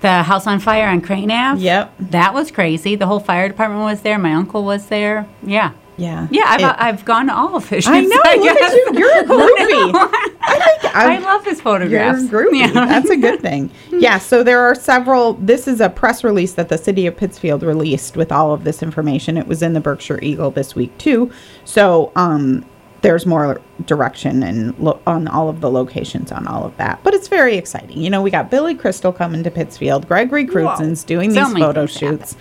the 0.00 0.22
house 0.22 0.46
on 0.46 0.60
fire 0.60 0.86
on 0.88 1.00
Crane 1.00 1.30
Ave. 1.32 1.60
Yep. 1.60 1.94
That 1.98 2.32
was 2.32 2.50
crazy. 2.52 2.94
The 2.94 3.06
whole 3.08 3.18
fire 3.20 3.48
department 3.48 3.82
was 3.82 4.02
there. 4.02 4.18
My 4.18 4.34
uncle 4.34 4.62
was 4.64 4.86
there. 4.86 5.26
Yeah. 5.42 5.72
Yeah. 5.98 6.28
Yeah, 6.30 6.44
I've, 6.46 6.60
It- 6.60 6.76
I've 6.78 7.04
gone 7.04 7.28
all 7.28 7.56
of 7.56 7.70
I 7.72 8.00
know. 8.00 8.08
Look 8.08 8.24
guess. 8.58 8.72
at 8.72 8.76
you. 8.94 8.98
You're 9.00 9.18
a 9.18 9.24
groupie. 9.24 9.92
I 10.40 10.78
think 10.80 10.96
I 10.96 11.18
love 11.18 11.44
his 11.44 11.58
You're 11.58 11.62
photographs. 11.64 12.22
groupie. 12.24 12.60
Yeah. 12.60 12.68
That's 12.72 13.10
a 13.10 13.16
good 13.16 13.40
thing. 13.40 13.70
Yeah, 13.98 14.18
so 14.18 14.44
there 14.44 14.60
are 14.60 14.76
several. 14.76 15.32
This 15.34 15.66
is 15.66 15.80
a 15.80 15.88
press 15.88 16.22
release 16.22 16.52
that 16.54 16.68
the 16.68 16.78
city 16.78 17.08
of 17.08 17.16
Pittsfield 17.16 17.64
released 17.64 18.16
with 18.16 18.30
all 18.30 18.54
of 18.54 18.62
this 18.62 18.80
information. 18.80 19.36
It 19.36 19.48
was 19.48 19.60
in 19.60 19.72
the 19.72 19.80
Berkshire 19.80 20.20
Eagle 20.22 20.52
this 20.52 20.76
week 20.76 20.96
too. 20.98 21.32
So 21.64 22.12
um, 22.14 22.64
there's 23.02 23.26
more 23.26 23.60
direction 23.86 24.44
and 24.44 24.78
lo- 24.78 25.00
on 25.04 25.26
all 25.26 25.48
of 25.48 25.60
the 25.60 25.68
locations 25.68 26.30
on 26.30 26.46
all 26.46 26.62
of 26.64 26.76
that. 26.76 27.00
But 27.02 27.12
it's 27.14 27.26
very 27.26 27.56
exciting. 27.56 27.98
You 28.00 28.08
know, 28.10 28.22
we 28.22 28.30
got 28.30 28.52
Billy 28.52 28.76
Crystal 28.76 29.12
coming 29.12 29.42
to 29.42 29.50
Pittsfield. 29.50 30.06
Gregory 30.06 30.46
Crewdson's 30.46 31.02
doing 31.02 31.34
So 31.34 31.44
these 31.48 31.58
photo 31.58 31.86
shoots. 31.86 32.36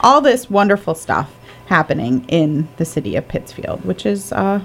All 0.00 0.22
this 0.22 0.48
wonderful 0.48 0.94
stuff 0.94 1.30
happening 1.66 2.24
in 2.28 2.68
the 2.76 2.84
city 2.84 3.16
of 3.16 3.26
Pittsfield, 3.28 3.84
which 3.84 4.06
is 4.06 4.32
uh, 4.32 4.62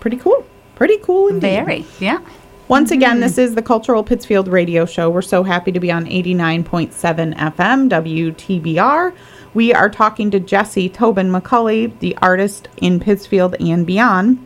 pretty 0.00 0.16
cool. 0.16 0.44
Pretty 0.74 0.98
cool 0.98 1.28
indeed. 1.28 1.64
Very, 1.64 1.86
yeah. 2.00 2.20
Once 2.68 2.90
again, 2.90 3.20
this 3.20 3.36
is 3.38 3.54
the 3.54 3.62
Cultural 3.62 4.02
Pittsfield 4.02 4.48
Radio 4.48 4.86
Show. 4.86 5.10
We're 5.10 5.20
so 5.20 5.42
happy 5.42 5.72
to 5.72 5.80
be 5.80 5.92
on 5.92 6.06
89.7 6.06 7.36
FM, 7.36 7.90
WTBR. 7.90 9.14
We 9.52 9.74
are 9.74 9.90
talking 9.90 10.30
to 10.30 10.40
Jesse 10.40 10.88
Tobin 10.88 11.30
McCulley, 11.30 11.98
the 11.98 12.16
artist 12.22 12.68
in 12.78 12.98
Pittsfield 12.98 13.56
and 13.60 13.86
beyond, 13.86 14.38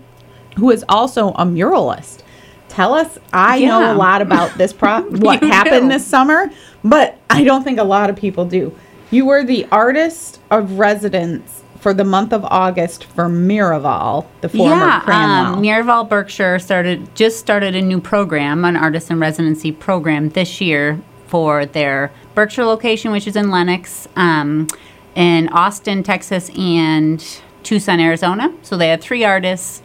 who 0.56 0.70
is 0.70 0.85
also 0.88 1.28
a 1.30 1.44
muralist. 1.44 2.22
Tell 2.68 2.94
us, 2.94 3.16
I 3.32 3.64
know 3.64 3.92
a 3.92 3.94
lot 3.94 4.22
about 4.22 4.59
this 4.59 4.72
pro 4.72 5.02
what 5.20 5.42
happened 5.42 5.82
do. 5.82 5.88
this 5.88 6.06
summer, 6.06 6.50
but 6.82 7.18
I 7.30 7.44
don't 7.44 7.62
think 7.62 7.78
a 7.78 7.85
lot 7.85 8.11
of 8.11 8.16
people 8.16 8.44
do. 8.44 8.76
You 9.11 9.26
were 9.26 9.44
the 9.44 9.66
artist 9.70 10.40
of 10.50 10.78
residence 10.78 11.62
for 11.78 11.94
the 11.94 12.04
month 12.04 12.32
of 12.32 12.44
August 12.44 13.04
for 13.04 13.26
Miraval, 13.26 14.26
the 14.40 14.48
former 14.48 14.74
yeah, 14.74 15.02
um, 15.06 15.62
Miraval 15.62 16.08
Berkshire 16.08 16.58
started 16.58 17.14
just 17.14 17.38
started 17.38 17.74
a 17.74 17.82
new 17.82 18.00
program, 18.00 18.64
an 18.64 18.76
artist 18.76 19.10
in 19.10 19.20
residency 19.20 19.72
program 19.72 20.30
this 20.30 20.60
year 20.60 21.00
for 21.26 21.66
their 21.66 22.12
Berkshire 22.34 22.64
location, 22.64 23.12
which 23.12 23.26
is 23.26 23.36
in 23.36 23.50
Lenox, 23.50 24.08
um, 24.16 24.68
in 25.14 25.48
Austin, 25.48 26.02
Texas, 26.02 26.50
and 26.56 27.24
Tucson, 27.62 28.00
Arizona. 28.00 28.54
So 28.62 28.76
they 28.76 28.88
had 28.88 29.00
three 29.00 29.24
artists. 29.24 29.82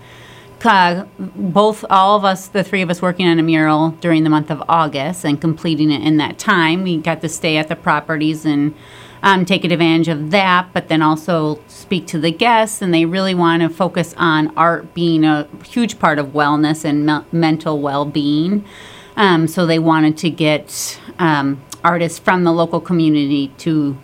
Uh, 0.64 1.06
both, 1.18 1.84
all 1.90 2.16
of 2.16 2.24
us, 2.24 2.48
the 2.48 2.64
three 2.64 2.84
of 2.84 2.90
us, 2.92 3.02
working 3.02 3.28
on 3.28 3.40
a 3.40 3.44
mural 3.44 3.90
during 4.00 4.24
the 4.24 4.30
month 4.30 4.52
of 4.52 4.62
August 4.70 5.26
and 5.26 5.42
completing 5.42 5.90
it 5.90 6.04
in 6.04 6.18
that 6.18 6.38
time. 6.38 6.84
We 6.84 6.98
got 6.98 7.22
to 7.22 7.30
stay 7.30 7.58
at 7.58 7.68
the 7.68 7.76
properties 7.76 8.46
and 8.46 8.76
um, 9.24 9.46
take 9.46 9.64
advantage 9.64 10.08
of 10.08 10.32
that, 10.32 10.70
but 10.74 10.88
then 10.88 11.02
also 11.02 11.60
speak 11.68 12.08
to 12.08 12.20
the 12.20 12.32
guests. 12.32 12.82
And 12.82 12.94
they 12.94 13.06
really 13.06 13.36
want 13.36 13.62
to 13.62 13.70
focus 13.70 14.14
on 14.18 14.56
art 14.58 14.94
being 14.94 15.24
a 15.24 15.48
huge 15.66 16.00
part 16.00 16.20
of 16.20 16.28
wellness 16.28 16.84
and 16.84 17.06
me- 17.06 17.26
mental 17.32 17.80
well 17.80 18.06
being. 18.06 18.66
Um, 19.16 19.48
so 19.48 19.66
they 19.66 19.80
wanted 19.80 20.18
to 20.20 20.30
get 20.30 21.00
um, 21.20 21.62
artists 21.84 22.20
from 22.20 22.44
the 22.44 22.52
local 22.52 22.80
community 22.80 23.50
to 23.60 23.98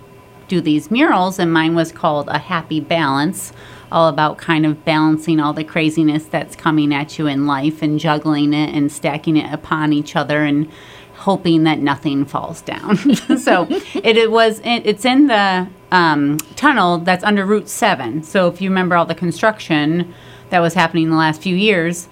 do 0.47 0.61
these 0.61 0.89
murals, 0.89 1.39
and 1.39 1.51
mine 1.51 1.75
was 1.75 1.91
called 1.91 2.27
A 2.29 2.37
Happy 2.37 2.79
Balance, 2.79 3.51
all 3.91 4.07
about 4.07 4.37
kind 4.37 4.65
of 4.65 4.83
balancing 4.85 5.39
all 5.39 5.53
the 5.53 5.63
craziness 5.63 6.25
that's 6.25 6.55
coming 6.55 6.93
at 6.93 7.17
you 7.17 7.27
in 7.27 7.45
life 7.45 7.81
and 7.81 7.99
juggling 7.99 8.53
it 8.53 8.73
and 8.73 8.91
stacking 8.91 9.37
it 9.37 9.51
upon 9.53 9.93
each 9.93 10.15
other 10.15 10.43
and 10.43 10.69
hoping 11.17 11.63
that 11.63 11.79
nothing 11.79 12.25
falls 12.25 12.61
down. 12.61 12.97
so 13.37 13.67
it, 13.69 14.17
it 14.17 14.31
was 14.31 14.59
it, 14.59 14.85
it's 14.85 15.05
in 15.05 15.27
the 15.27 15.67
um, 15.91 16.37
tunnel 16.55 16.99
that's 16.99 17.23
under 17.23 17.45
Route 17.45 17.69
Seven. 17.69 18.23
So 18.23 18.47
if 18.47 18.61
you 18.61 18.69
remember 18.69 18.95
all 18.95 19.05
the 19.05 19.15
construction 19.15 20.13
that 20.49 20.59
was 20.59 20.73
happening 20.73 21.05
in 21.05 21.09
the 21.09 21.17
last 21.17 21.41
few 21.41 21.55
years 21.55 22.07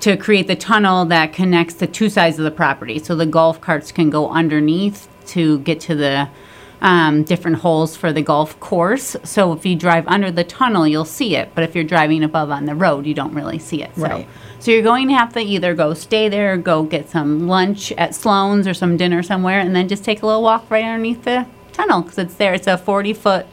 to 0.00 0.16
create 0.16 0.46
the 0.46 0.56
tunnel 0.56 1.04
that 1.06 1.32
connects 1.32 1.74
the 1.74 1.86
two 1.86 2.08
sides 2.08 2.38
of 2.38 2.44
the 2.44 2.50
property, 2.50 2.98
so 2.98 3.14
the 3.14 3.26
golf 3.26 3.60
carts 3.60 3.92
can 3.92 4.10
go 4.10 4.28
underneath 4.28 5.08
to 5.26 5.58
get 5.60 5.80
to 5.80 5.94
the 5.94 6.28
um, 6.80 7.24
different 7.24 7.58
holes 7.58 7.96
for 7.96 8.12
the 8.12 8.22
golf 8.22 8.58
course. 8.60 9.16
So 9.24 9.52
if 9.52 9.66
you 9.66 9.74
drive 9.76 10.06
under 10.06 10.30
the 10.30 10.44
tunnel, 10.44 10.86
you'll 10.86 11.04
see 11.04 11.36
it. 11.36 11.50
But 11.54 11.64
if 11.64 11.74
you're 11.74 11.84
driving 11.84 12.22
above 12.22 12.50
on 12.50 12.66
the 12.66 12.74
road, 12.74 13.06
you 13.06 13.14
don't 13.14 13.34
really 13.34 13.58
see 13.58 13.82
it. 13.82 13.94
So, 13.96 14.02
Right. 14.02 14.28
so 14.60 14.70
you're 14.70 14.82
going 14.82 15.08
to 15.08 15.14
have 15.14 15.32
to 15.34 15.40
either 15.40 15.74
go 15.74 15.94
stay 15.94 16.28
there, 16.28 16.56
go 16.56 16.84
get 16.84 17.08
some 17.08 17.48
lunch 17.48 17.90
at 17.92 18.14
Sloan's 18.14 18.66
or 18.68 18.74
some 18.74 18.96
dinner 18.96 19.22
somewhere, 19.22 19.58
and 19.60 19.74
then 19.74 19.88
just 19.88 20.04
take 20.04 20.22
a 20.22 20.26
little 20.26 20.42
walk 20.42 20.70
right 20.70 20.84
underneath 20.84 21.24
the 21.24 21.46
tunnel 21.72 22.02
because 22.02 22.18
it's 22.18 22.34
there. 22.34 22.54
It's 22.54 22.66
a 22.66 22.78
40 22.78 23.12
foot 23.12 23.46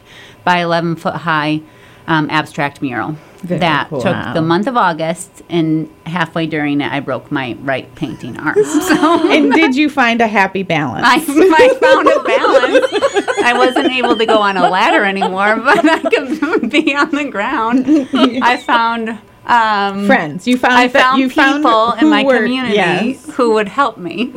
by 0.44 0.58
11 0.58 0.96
foot 0.96 1.14
high 1.14 1.62
um, 2.06 2.30
abstract 2.30 2.80
mural. 2.80 3.16
Very 3.46 3.60
that 3.60 3.88
cool. 3.88 4.00
took 4.00 4.12
Wow. 4.14 4.32
the 4.34 4.42
month 4.42 4.66
of 4.66 4.76
August, 4.76 5.42
and 5.48 5.88
halfway 6.04 6.46
during 6.46 6.80
it, 6.80 6.90
I 6.92 7.00
broke 7.00 7.30
my 7.30 7.56
right 7.60 7.92
painting 7.94 8.38
arm. 8.38 8.56
So 8.64 9.30
and 9.34 9.52
did 9.52 9.74
you 9.76 9.88
find 9.90 10.20
a 10.20 10.26
happy 10.26 10.62
balance? 10.62 11.04
I, 11.06 11.16
I 11.16 11.20
found 11.80 12.08
a 12.08 12.22
balance. 12.22 13.38
I 13.44 13.54
wasn't 13.56 13.92
able 13.92 14.16
to 14.16 14.26
go 14.26 14.38
on 14.38 14.56
a 14.56 14.68
ladder 14.68 15.04
anymore, 15.04 15.56
but 15.56 15.84
I 15.88 16.00
could 16.00 16.70
be 16.70 16.94
on 16.94 17.10
the 17.10 17.24
ground. 17.30 17.84
I 18.42 18.56
found 18.58 19.18
um, 19.46 20.06
friends. 20.06 20.46
You 20.48 20.58
found 20.58 20.74
I 20.74 20.88
found 20.88 21.20
you 21.20 21.30
found 21.30 21.62
people 21.62 21.92
in 21.92 22.08
my 22.08 22.24
were- 22.24 22.38
community 22.38 22.74
yes. 22.74 23.30
who 23.34 23.52
would 23.54 23.68
help 23.68 23.96
me. 23.98 24.32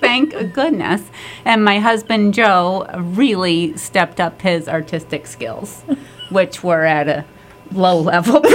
Thank 0.00 0.30
goodness. 0.54 1.02
And 1.44 1.64
my 1.64 1.78
husband 1.80 2.32
Joe 2.34 2.86
really 2.96 3.76
stepped 3.76 4.20
up 4.20 4.40
his 4.42 4.68
artistic 4.68 5.26
skills, 5.26 5.82
which 6.30 6.62
were 6.64 6.84
at 6.84 7.08
a 7.08 7.24
low 7.72 8.00
level. 8.00 8.40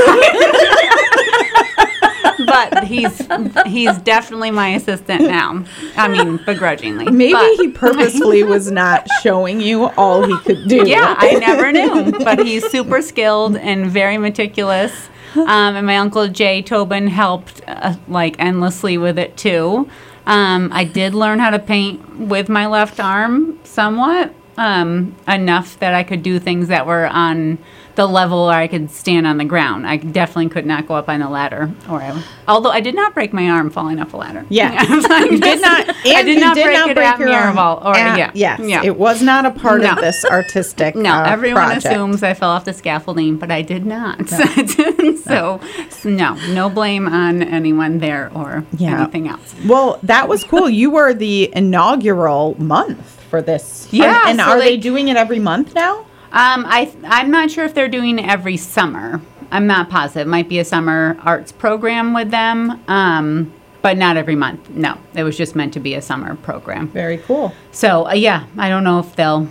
but 2.46 2.84
he's 2.86 3.22
he's 3.66 3.98
definitely 4.00 4.52
my 4.52 4.70
assistant 4.70 5.22
now. 5.22 5.64
I 5.96 6.08
mean, 6.08 6.38
begrudgingly. 6.46 7.10
Maybe 7.12 7.34
But- 7.34 7.56
he 7.56 7.68
purposefully 7.70 8.44
was 8.56 8.72
not 8.72 9.08
showing 9.22 9.62
you 9.62 9.86
all 9.98 10.24
he 10.26 10.38
could 10.40 10.68
do. 10.68 10.88
yeah, 10.88 11.16
I 11.18 11.34
never 11.36 11.72
knew. 11.72 12.12
But 12.24 12.40
he's 12.46 12.66
super 12.70 13.02
skilled 13.02 13.56
and 13.58 13.90
very 13.90 14.18
meticulous. 14.18 15.10
Um, 15.36 15.76
and 15.76 15.88
my 15.88 15.98
uncle 15.98 16.28
Jay 16.28 16.62
Tobin 16.62 17.08
helped 17.08 17.62
uh, 17.68 17.96
like 18.08 18.36
endlessly 18.40 18.98
with 18.98 19.18
it 19.18 19.36
too. 19.36 19.90
Um, 20.26 20.70
I 20.72 20.84
did 20.86 21.14
learn 21.16 21.40
how 21.40 21.50
to 21.50 21.60
paint 21.60 22.18
with 22.18 22.50
my 22.50 22.68
left 22.68 23.00
arm 23.00 23.60
somewhat, 23.64 24.32
um, 24.58 25.16
enough 25.28 25.80
that 25.80 25.94
I 25.94 26.04
could 26.04 26.22
do 26.24 26.40
things 26.40 26.68
that 26.70 26.86
were 26.86 27.08
on 27.08 27.58
the 27.96 28.08
level 28.08 28.48
where 28.48 28.58
I 28.58 28.68
could 28.68 28.90
stand 28.90 29.28
on 29.28 29.38
the 29.38 29.46
ground. 29.46 29.86
I 29.86 29.98
definitely 29.98 30.50
could 30.50 30.66
not 30.66 30.88
go 30.88 30.96
up 30.96 31.10
on 31.10 31.22
a 31.22 31.30
ladder, 31.30 31.72
or 31.90 32.02
I, 32.02 32.24
although 32.48 32.72
I 32.72 32.80
did 32.80 32.96
not 32.96 33.14
break 33.14 33.34
my 33.34 33.50
arm 33.50 33.70
falling 33.70 34.00
off 34.00 34.14
a 34.14 34.18
ladder. 34.18 34.46
Yeah. 34.50 34.82
you 35.26 35.40
did 35.40 35.62
not. 35.62 35.90
I 36.06 36.24
did 36.24 36.40
not 36.40 36.56
did 36.56 36.64
break 36.66 36.78
not 36.78 36.90
it 36.90 36.96
break 36.96 37.08
at 37.08 37.20
your 37.20 37.30
arm. 37.34 37.58
Or 37.60 37.96
at- 37.96 38.18
yeah, 38.18 38.32
Yes. 38.34 38.60
yeah. 38.64 38.84
It 38.84 38.98
was 38.98 39.22
not 39.22 39.46
a 39.46 39.52
part 39.52 39.84
of 39.84 39.98
this 39.98 40.26
artistic. 40.26 40.96
No, 40.96 41.12
uh, 41.14 41.26
everyone 41.28 41.66
project. 41.66 41.86
assumes 41.86 42.24
I 42.24 42.34
fell 42.34 42.50
off 42.50 42.66
the 42.66 42.74
scaffolding, 42.74 43.38
but 43.38 43.52
I 43.52 43.62
did 43.62 43.86
not. 43.86 44.28
so, 44.30 45.60
so, 45.90 46.10
no, 46.10 46.34
no 46.54 46.70
blame 46.70 47.08
on 47.08 47.44
anyone 47.44 48.00
there 48.00 48.32
or 48.34 48.66
Yeah. 48.78 49.02
anything 49.04 49.28
else. 49.28 49.54
Well, 49.66 50.00
that 50.04 50.28
was 50.28 50.44
cool. 50.44 50.70
You 50.70 50.90
were 50.90 51.14
the 51.14 51.52
inaugural 51.56 52.56
month 52.62 53.08
for 53.30 53.42
this. 53.42 53.88
Yeah, 53.92 54.22
And, 54.30 54.32
and 54.32 54.40
so 54.40 54.46
are 54.56 54.60
they 54.60 54.72
they- 54.76 54.78
doing 54.78 55.10
it 55.10 55.18
every 55.18 55.40
month 55.40 55.76
now? 55.76 56.06
Um, 56.34 56.66
I 56.68 56.92
I'm 57.06 57.30
not 57.30 57.52
sure 57.52 57.64
if 57.64 57.74
they're 57.74 57.88
doing 57.88 58.20
every 58.20 58.58
summer. 58.58 59.22
I'm 59.52 59.68
not 59.68 59.90
positive. 59.90 60.28
Might 60.28 60.50
be 60.50 60.58
a 60.58 60.66
summer 60.66 61.16
arts 61.22 61.52
program 61.52 62.14
with 62.16 62.32
them, 62.32 62.84
um, 62.88 63.54
but 63.84 63.98
not 63.98 64.18
every 64.18 64.36
month. 64.36 64.72
No, 64.72 64.98
it 65.14 65.24
was 65.24 65.38
just 65.38 65.56
meant 65.56 65.74
to 65.74 65.80
be 65.80 65.94
a 65.94 66.02
summer 66.02 66.36
program. 66.36 66.88
Very 66.88 67.20
cool. 67.20 67.54
So 67.72 68.08
uh, 68.08 68.14
yeah, 68.14 68.48
I 68.58 68.68
don't 68.68 68.84
know 68.84 69.00
if 69.00 69.16
they'll 69.16 69.48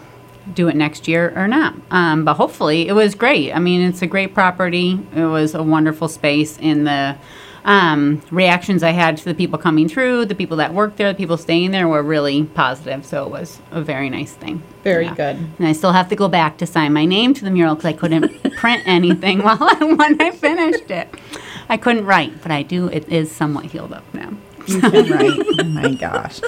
do 0.55 0.67
it 0.67 0.75
next 0.75 1.07
year 1.07 1.33
or 1.37 1.47
not. 1.47 1.75
Um, 1.93 2.25
but 2.25 2.35
hopefully, 2.35 2.89
it 2.89 2.95
was 2.95 3.15
great. 3.15 3.53
I 3.53 3.61
mean, 3.61 3.81
it's 3.81 4.03
a 4.03 4.09
great 4.09 4.35
property. 4.35 4.99
It 5.15 5.27
was 5.27 5.55
a 5.55 5.63
wonderful 5.63 6.09
space. 6.09 6.59
In 6.59 6.83
the 6.83 7.17
um, 7.65 8.21
reactions 8.31 8.83
I 8.83 8.91
had 8.91 9.17
to 9.19 9.25
the 9.25 9.35
people 9.35 9.59
coming 9.59 9.89
through, 9.89 10.25
the 10.27 10.35
people 10.35 10.57
that 10.57 10.75
worked 10.75 10.97
there, 10.97 11.09
the 11.13 11.17
people 11.17 11.37
staying 11.37 11.71
there 11.71 11.87
were 11.89 12.03
really 12.03 12.45
positive. 12.45 13.07
So 13.07 13.25
it 13.25 13.31
was 13.31 13.61
a 13.71 13.81
very 13.81 14.11
nice 14.11 14.33
thing. 14.33 14.63
Very 14.83 15.05
Yeah. 15.05 15.15
good. 15.15 15.37
And 15.59 15.67
I 15.69 15.73
still 15.73 15.93
have 15.93 16.09
to 16.09 16.17
go 16.17 16.29
back 16.29 16.57
to 16.59 16.67
sign 16.67 16.93
my 16.93 17.05
name 17.05 17.35
to 17.35 17.45
the 17.45 17.51
mural 17.51 17.75
because 17.77 17.87
I 17.89 17.93
couldn't 17.93 18.53
print 18.57 18.83
anything 18.87 19.39
while 19.43 19.59
I, 19.61 19.85
when 19.85 20.21
I 20.21 20.31
finished 20.33 20.91
it. 20.91 21.09
I 21.69 21.77
couldn't 21.77 22.05
write, 22.05 22.43
but 22.43 22.51
I 22.51 22.63
do. 22.63 22.89
It 22.89 23.09
is 23.09 23.31
somewhat 23.31 23.67
healed 23.67 23.93
up 23.93 24.05
now. 24.13 24.31
You 24.67 24.81
can 24.81 25.11
write. 25.11 25.39
oh 25.61 25.65
my 25.65 25.95
gosh. 26.01 26.41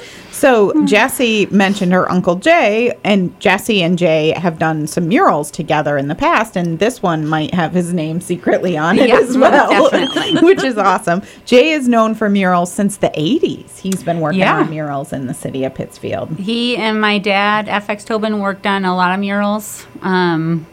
So 0.45 0.85
Jesse 0.85 1.47
mentioned 1.47 1.91
her 1.91 2.07
uncle 2.11 2.35
Jay, 2.35 2.95
and 3.03 3.37
Jesse 3.39 3.81
and 3.81 3.97
Jay 3.97 4.31
have 4.37 4.59
done 4.59 4.85
some 4.85 5.07
murals 5.07 5.49
together 5.49 5.97
in 5.97 6.07
the 6.07 6.13
past, 6.13 6.55
and 6.55 6.77
this 6.77 7.01
one 7.01 7.25
might 7.25 7.51
have 7.55 7.71
his 7.73 7.91
name 7.93 8.21
secretly 8.21 8.77
on 8.77 8.99
it 8.99 9.09
Yeah, 9.09 9.17
as 9.21 9.35
well, 9.35 9.89
which 10.43 10.63
is 10.63 10.77
awesome. 10.77 11.23
Jay 11.45 11.71
is 11.71 11.87
known 11.87 12.13
for 12.13 12.29
murals 12.29 12.71
since 12.71 12.97
the 12.97 13.09
'80s. 13.17 13.79
He's 13.79 14.03
been 14.03 14.19
working 14.19 14.41
Yeah. 14.41 14.57
on 14.59 14.69
murals 14.69 15.11
in 15.13 15.25
the 15.25 15.33
city 15.33 15.63
of 15.63 15.73
Pittsfield. 15.73 16.29
He 16.37 16.77
and 16.77 17.01
my 17.01 17.17
dad, 17.17 17.65
FX 17.65 18.05
Tobin, 18.05 18.39
worked 18.39 18.67
on 18.67 18.85
a 18.85 18.95
lot 18.95 19.15
of 19.15 19.19
murals. 19.19 19.87
Um, 20.03 20.67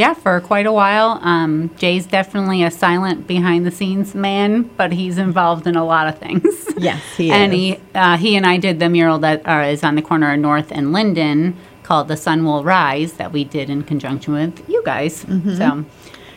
yeah, 0.00 0.14
for 0.14 0.40
quite 0.40 0.64
a 0.64 0.72
while. 0.72 1.20
Um, 1.20 1.70
Jay's 1.76 2.06
definitely 2.06 2.62
a 2.62 2.70
silent 2.70 3.26
behind 3.26 3.66
the 3.66 3.70
scenes 3.70 4.14
man, 4.14 4.62
but 4.78 4.92
he's 4.92 5.18
involved 5.18 5.66
in 5.66 5.76
a 5.76 5.84
lot 5.84 6.08
of 6.08 6.18
things. 6.18 6.42
Yes, 6.80 7.02
he 7.14 7.30
and 7.30 7.52
is. 7.52 7.58
he 7.58 7.80
uh, 7.94 8.16
he 8.16 8.36
and 8.36 8.46
I 8.46 8.56
did 8.56 8.78
the 8.78 8.88
mural 8.88 9.18
that 9.18 9.46
uh, 9.46 9.66
is 9.66 9.84
on 9.84 9.96
the 9.96 10.02
corner 10.02 10.32
of 10.32 10.40
North 10.40 10.72
and 10.72 10.94
Linden 10.94 11.58
called 11.82 12.08
"The 12.08 12.16
Sun 12.16 12.42
Will 12.46 12.64
Rise" 12.64 13.14
that 13.14 13.32
we 13.32 13.44
did 13.44 13.68
in 13.68 13.82
conjunction 13.82 14.32
with 14.32 14.66
you 14.66 14.82
guys. 14.82 15.16
So, 15.16 15.84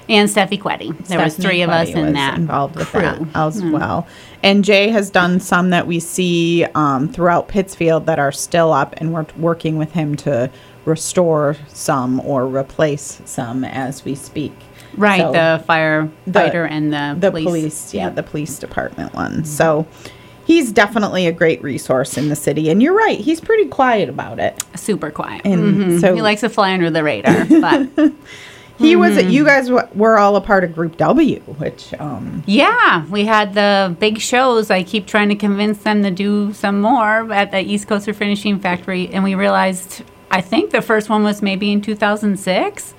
and 0.09 0.29
Steffi 0.29 0.59
Quetty. 0.59 1.07
There 1.07 1.23
was 1.23 1.37
three 1.37 1.61
of 1.61 1.69
us 1.69 1.89
in 1.89 2.11
that 2.13 2.37
involved 2.37 2.75
with 2.75 2.87
crew. 2.87 3.01
that 3.01 3.21
as 3.35 3.63
well. 3.63 4.05
And 4.41 4.65
Jay 4.65 4.89
has 4.89 5.09
done 5.09 5.39
some 5.39 5.69
that 5.69 5.87
we 5.87 6.01
see 6.01 6.65
um, 6.75 7.07
throughout 7.07 7.47
Pittsfield 7.47 8.05
that 8.07 8.19
are 8.19 8.33
still 8.33 8.73
up, 8.73 8.95
and 8.97 9.13
we're 9.13 9.27
working 9.37 9.77
with 9.77 9.93
him 9.93 10.15
to 10.17 10.51
restore 10.85 11.55
some 11.69 12.19
or 12.21 12.45
replace 12.47 13.21
some 13.25 13.63
as 13.63 14.03
we 14.05 14.15
speak. 14.15 14.53
Right, 14.95 15.21
So- 15.21 15.31
the 15.31 15.63
firefighter 15.67 16.69
and 16.69 16.93
the, 16.93 17.15
the 17.19 17.31
police. 17.31 17.45
police, 17.45 17.93
yeah, 17.93 18.09
the 18.09 18.23
police 18.23 18.59
department 18.59 19.13
one. 19.13 19.43
So 19.45 19.87
he's 20.45 20.71
definitely 20.71 21.25
a 21.25 21.31
great 21.31 21.63
resource 21.63 22.17
in 22.17 22.29
the 22.29 22.35
city. 22.35 22.69
And 22.69 22.81
you're 22.83 22.93
right, 22.95 23.19
he's 23.19 23.39
pretty 23.41 23.67
quiet 23.69 24.07
about 24.09 24.39
it. 24.39 24.63
Super 24.75 25.09
quiet. 25.09 25.41
And 25.45 25.75
Mhm. 25.75 26.01
so- 26.01 26.13
he 26.13 26.21
likes 26.21 26.41
to 26.41 26.49
fly 26.49 26.73
under 26.73 26.89
the 26.91 27.03
radar, 27.03 27.45
but 27.45 28.13
He 28.79 28.95
was 28.95 29.15
Mm-hmm. 29.17 29.29
you 29.29 29.45
guys 29.45 29.67
w- 29.69 29.87
were 29.93 30.17
all 30.17 30.35
a 30.35 30.41
part 30.41 30.63
of 30.63 30.73
Group 30.73 30.97
W, 30.97 31.39
which 31.59 31.93
um 31.99 32.43
Yeah, 32.47 33.05
we 33.05 33.23
had 33.23 33.53
the 33.53 33.95
big 33.99 34.19
shows. 34.19 34.71
I 34.71 34.81
keep 34.81 35.05
trying 35.05 35.29
to 35.29 35.35
convince 35.35 35.77
them 35.83 36.01
to 36.01 36.09
do 36.09 36.53
some 36.53 36.81
more 36.81 37.31
at 37.31 37.51
the 37.51 37.59
East 37.61 37.87
Coaster 37.87 38.13
Finishing 38.13 38.57
Factory, 38.59 39.09
and 39.13 39.23
we 39.23 39.35
realized 39.35 40.01
I 40.33 40.41
think 40.41 40.71
the 40.71 40.81
first 40.81 41.09
one 41.09 41.23
was 41.23 41.43
maybe 41.43 41.71
in 41.71 41.79
2006. 41.81 42.95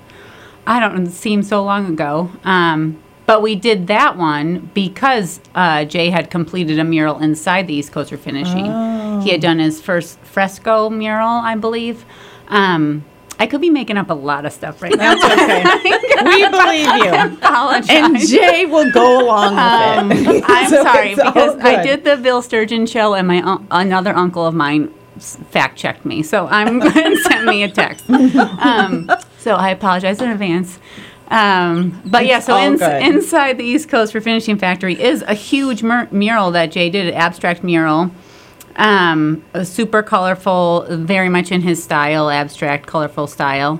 I 0.65 0.79
don't. 0.79 1.05
It 1.07 1.11
seems 1.11 1.49
so 1.49 1.63
long 1.63 1.85
ago. 1.85 2.31
Um, 2.45 3.01
but 3.25 3.41
we 3.41 3.55
did 3.55 3.87
that 3.87 4.17
one 4.17 4.69
because 4.73 5.41
uh, 5.53 5.83
Jay 5.83 6.09
had 6.09 6.29
completed 6.29 6.79
a 6.79 6.83
mural 6.83 7.19
inside 7.19 7.67
the 7.67 7.73
East 7.73 7.91
Coaster 7.91 8.17
Finishing. 8.17 8.65
He 9.21 9.31
had 9.31 9.41
done 9.41 9.59
his 9.59 9.81
first 9.81 10.17
fresco 10.19 10.89
mural, 10.89 11.27
I 11.27 11.55
believe. 11.55 12.05
Um, 12.47 13.03
I 13.37 13.47
could 13.47 13.59
be 13.59 13.69
making 13.69 13.97
up 13.97 14.09
a 14.09 14.13
lot 14.13 14.45
of 14.45 14.53
stuff 14.53 14.81
right 14.81 14.95
now. 14.95 15.15
that's 15.15 15.41
okay. 15.41 16.23
we 16.23 16.49
believe 16.49 16.87
you. 17.03 17.35
Apologize. 17.37 17.89
And 17.89 18.17
Jay 18.17 18.65
will 18.65 18.91
go 18.93 19.25
along 19.25 20.07
with 20.07 20.25
it. 20.25 20.43
I'm 20.47 20.69
So 20.69 20.83
sorry 20.83 21.15
because 21.15 21.57
I 21.59 21.83
did 21.83 22.05
the 22.05 22.15
Bill 22.15 22.41
Sturgeon 22.41 22.85
show, 22.85 23.13
and 23.13 23.27
my 23.27 23.41
un- 23.41 23.67
another 23.71 24.15
uncle 24.15 24.45
of 24.45 24.53
mine 24.55 24.93
fact 25.19 25.77
checked 25.77 26.05
me, 26.05 26.23
so 26.23 26.47
I'm 26.47 26.81
and 26.97 27.17
sent 27.19 27.45
me 27.45 27.63
a 27.63 27.69
text. 27.69 28.09
Um, 28.09 29.09
so 29.39 29.55
I 29.55 29.69
apologize 29.69 30.21
in 30.21 30.29
advance. 30.29 30.79
Um, 31.29 32.01
but 32.05 32.25
yeah, 32.25 32.39
so 32.39 32.55
good. 32.77 33.03
inside 33.03 33.57
the 33.57 33.63
East 33.63 33.89
Coast 33.89 34.11
for 34.11 34.21
Finishing 34.21 34.57
Factory 34.57 34.99
is 35.01 35.23
a 35.23 35.33
huge 35.33 35.81
mur- 35.81 36.07
mural 36.11 36.51
that 36.51 36.67
Jay 36.71 36.89
did, 36.89 37.07
an 37.07 37.13
abstract 37.15 37.63
mural. 37.63 38.11
Um, 38.75 39.43
a 39.53 39.63
super 39.65 40.03
colorful, 40.03 40.85
very 40.89 41.29
much 41.29 41.51
in 41.51 41.61
his 41.61 41.81
style, 41.83 42.29
abstract, 42.29 42.85
colorful 42.87 43.25
style. 43.27 43.79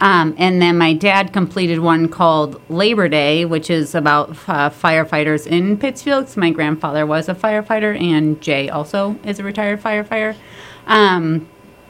Um, 0.00 0.34
and 0.38 0.60
then 0.62 0.76
my 0.78 0.92
dad 0.92 1.32
completed 1.32 1.80
one 1.80 2.08
called 2.08 2.60
Labor 2.70 3.08
Day, 3.08 3.44
which 3.44 3.70
is 3.70 3.94
about 3.94 4.30
uh, 4.46 4.70
firefighters 4.70 5.46
in 5.46 5.76
Pittsfield. 5.78 6.26
'cause 6.26 6.36
my 6.36 6.50
grandfather 6.50 7.04
was 7.06 7.28
a 7.28 7.34
firefighter, 7.34 7.98
and 8.00 8.40
Jay 8.40 8.68
also 8.68 9.16
is 9.24 9.38
a 9.40 9.42
retired 9.42 9.82
firefighter. 9.82 10.34
Um, 10.86 11.48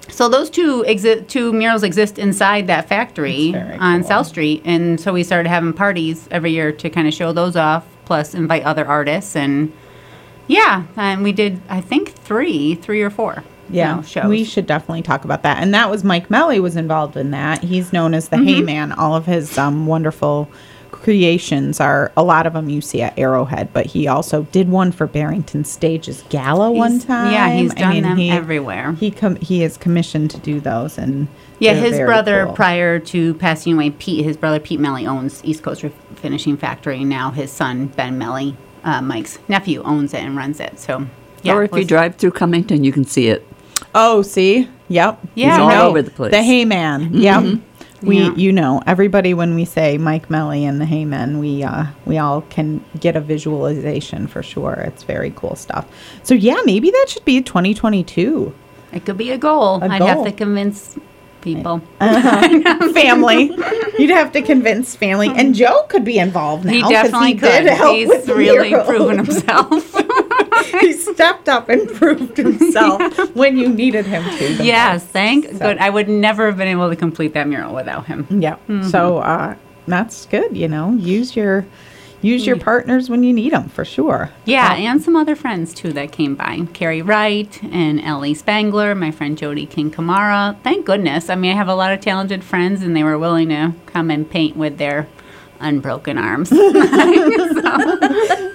so 0.08 0.28
those 0.28 0.50
two 0.50 0.84
exi- 0.86 1.26
two 1.26 1.52
murals 1.52 1.82
exist 1.82 2.18
inside 2.18 2.68
that 2.68 2.88
factory 2.88 3.54
on 3.56 4.00
cool. 4.00 4.08
South 4.08 4.26
Street, 4.28 4.62
and 4.64 5.00
so 5.00 5.12
we 5.12 5.24
started 5.24 5.48
having 5.48 5.72
parties 5.72 6.28
every 6.30 6.52
year 6.52 6.70
to 6.72 6.88
kind 6.90 7.08
of 7.08 7.14
show 7.14 7.32
those 7.32 7.56
off, 7.56 7.84
plus 8.04 8.32
invite 8.34 8.62
other 8.62 8.86
artists, 8.86 9.34
and 9.34 9.72
yeah, 10.46 10.84
and 10.96 11.22
we 11.24 11.32
did 11.32 11.60
I 11.68 11.80
think 11.80 12.10
three, 12.12 12.76
three 12.76 13.02
or 13.02 13.10
four. 13.10 13.42
you 13.68 13.78
Yeah, 13.78 13.96
know, 13.96 14.02
shows. 14.02 14.26
we 14.26 14.44
should 14.44 14.66
definitely 14.66 15.02
talk 15.02 15.24
about 15.24 15.42
that. 15.42 15.60
And 15.60 15.74
that 15.74 15.90
was 15.90 16.04
Mike 16.04 16.30
Melly 16.30 16.60
was 16.60 16.76
involved 16.76 17.16
in 17.16 17.32
that. 17.32 17.64
He's 17.64 17.92
known 17.92 18.14
as 18.14 18.28
Mm-hmm. 18.28 18.44
the 18.44 18.54
Hayman. 18.54 18.92
All 18.92 19.16
of 19.16 19.26
his 19.26 19.58
um, 19.58 19.86
wonderful 19.88 20.48
creations 21.10 21.78
are 21.78 22.10
a 22.16 22.24
lot 22.24 22.48
of 22.48 22.52
them 22.54 22.68
you 22.68 22.80
see 22.80 23.00
at 23.00 23.16
Arrowhead, 23.16 23.72
but 23.72 23.86
he 23.86 24.08
also 24.08 24.42
did 24.50 24.68
one 24.68 24.90
for 24.90 25.06
Barrington 25.06 25.62
Stages 25.64 26.24
Gala 26.30 26.72
one 26.72 26.98
time. 26.98 27.32
yeah, 27.32 27.48
he's 27.52 27.70
I 27.70 27.74
done 27.78 27.90
mean, 27.90 28.02
them 28.02 28.16
he- 28.18 28.28
everywhere. 28.30 28.90
He 28.94 29.12
com- 29.12 29.36
he 29.36 29.62
is 29.62 29.76
commissioned 29.76 30.32
to 30.32 30.38
do 30.38 30.58
those, 30.58 30.98
and 30.98 31.28
Yeah, 31.60 31.74
his 31.74 31.92
very 31.92 32.06
brother, 32.08 32.46
cool. 32.46 32.54
prior 32.56 32.98
to 32.98 33.34
passing 33.34 33.74
away, 33.74 33.90
Pete, 33.90 34.24
his 34.24 34.36
brother 34.36 34.58
Pete 34.58 34.80
Melly 34.80 35.06
owns 35.06 35.40
East 35.44 35.62
Coast 35.62 35.84
Finishing 36.16 36.56
Factory. 36.56 37.04
Now 37.04 37.30
his 37.30 37.52
son 37.52 37.86
Ben 37.94 38.18
Melly, 38.18 38.56
uh, 38.82 39.00
Mike's 39.00 39.38
nephew, 39.46 39.82
owns 39.84 40.12
it 40.12 40.24
and 40.24 40.36
runs 40.36 40.58
it. 40.58 40.80
So, 40.80 41.06
yeah, 41.44 41.54
or 41.54 41.62
if 41.62 41.70
you 41.70 41.78
was- 41.78 41.86
drive 41.86 42.16
through 42.16 42.32
Cummington, 42.32 42.82
you 42.82 42.90
can 42.90 43.04
see 43.04 43.28
it. 43.28 43.46
Oh, 43.94 44.22
see, 44.22 44.68
yep, 44.88 45.20
Yeah, 45.36 45.52
He's 45.52 45.60
all 45.60 45.68
right. 45.68 45.78
over 45.84 46.02
the 46.02 46.10
place. 46.10 46.32
The 46.32 46.42
Hayman. 46.42 47.10
Yep. 47.14 47.60
We, 48.02 48.18
Yeah. 48.18 48.34
you 48.34 48.52
know, 48.52 48.82
everybody 48.86 49.32
when 49.34 49.54
we 49.54 49.64
say 49.64 49.96
Mike 49.98 50.28
Melly 50.30 50.64
and 50.64 50.80
the 50.80 50.84
Hayman, 50.86 51.38
we 51.38 51.62
uh, 51.62 51.86
we 52.04 52.18
all 52.18 52.42
can 52.42 52.84
get 53.00 53.16
a 53.16 53.20
visualization 53.20 54.26
for 54.26 54.42
sure. 54.42 54.74
It's 54.86 55.02
very 55.02 55.32
cool 55.36 55.56
stuff. 55.56 55.86
So 56.22 56.34
yeah, 56.34 56.58
maybe 56.64 56.90
that 56.90 57.06
should 57.08 57.24
be 57.24 57.40
2022. 57.42 58.52
it 58.92 59.04
could 59.04 59.16
be 59.18 59.30
a 59.30 59.38
goal. 59.38 59.82
A 59.82 59.88
I'd 59.88 59.98
goal. 59.98 60.08
have 60.08 60.24
to 60.24 60.32
convince 60.32 60.98
people. 61.40 61.80
family. 62.92 63.50
You'd 63.98 64.10
have 64.10 64.32
to 64.32 64.42
convince 64.42 64.94
family, 64.96 65.28
and 65.34 65.54
Joe 65.54 65.84
could 65.88 66.04
be 66.04 66.18
involved 66.18 66.64
now. 66.64 66.72
He 66.72 66.82
definitely 66.82 67.28
he 67.28 67.34
did 67.34 67.64
could. 67.64 67.72
help 67.72 67.94
He's 67.96 68.28
really 68.28 68.70
proven 68.84 69.18
himself. 69.24 69.94
he 70.80 70.92
stepped 70.92 71.48
up 71.48 71.68
and 71.68 71.88
proved 71.94 72.36
himself 72.36 73.00
when 73.34 73.56
you 73.56 73.68
needed 73.68 74.06
him 74.06 74.22
to. 74.38 74.64
yes, 74.64 75.04
thank 75.04 75.44
So- 75.46 75.58
good. 75.58 75.78
I 75.78 75.90
would 75.90 76.08
never 76.08 76.46
have 76.46 76.56
been 76.56 76.68
able 76.68 76.88
to 76.90 76.96
complete 76.96 77.34
that 77.34 77.48
mural 77.48 77.74
without 77.74 78.06
him. 78.06 78.26
Yeah. 78.30 78.56
So 78.90 79.18
uh, 79.18 79.56
that's 79.86 80.26
good. 80.26 80.56
You 80.56 80.68
know, 80.68 80.92
use 80.94 81.36
your 81.36 81.66
use 82.22 82.46
your 82.46 82.56
partners 82.58 83.08
when 83.08 83.22
you 83.22 83.32
need 83.32 83.52
them 83.52 83.68
for 83.68 83.84
sure. 83.84 84.30
Yeah, 84.46 84.74
and 84.74 85.00
some 85.02 85.14
other 85.14 85.36
friends 85.36 85.72
too 85.74 85.92
that 85.92 86.10
came 86.12 86.34
by. 86.34 86.66
Carrie 86.72 87.02
Wright 87.02 87.62
and 87.62 88.00
Ellie 88.00 88.34
Spangler, 88.34 88.94
my 88.96 89.10
friend 89.12 89.36
Jody 89.38 89.66
King 89.66 89.90
Kamara. 89.90 90.60
Thank 90.62 90.86
goodness. 90.86 91.28
I 91.30 91.34
mean, 91.36 91.52
I 91.52 91.54
have 91.54 91.68
a 91.68 91.74
lot 91.74 91.92
of 91.92 92.00
talented 92.00 92.42
friends, 92.42 92.82
and 92.82 92.96
they 92.96 93.04
were 93.04 93.18
willing 93.18 93.50
to 93.50 93.74
come 93.86 94.10
and 94.10 94.28
paint 94.28 94.56
with 94.56 94.78
their 94.78 95.06
unbroken 95.60 96.18
arms. 96.18 96.52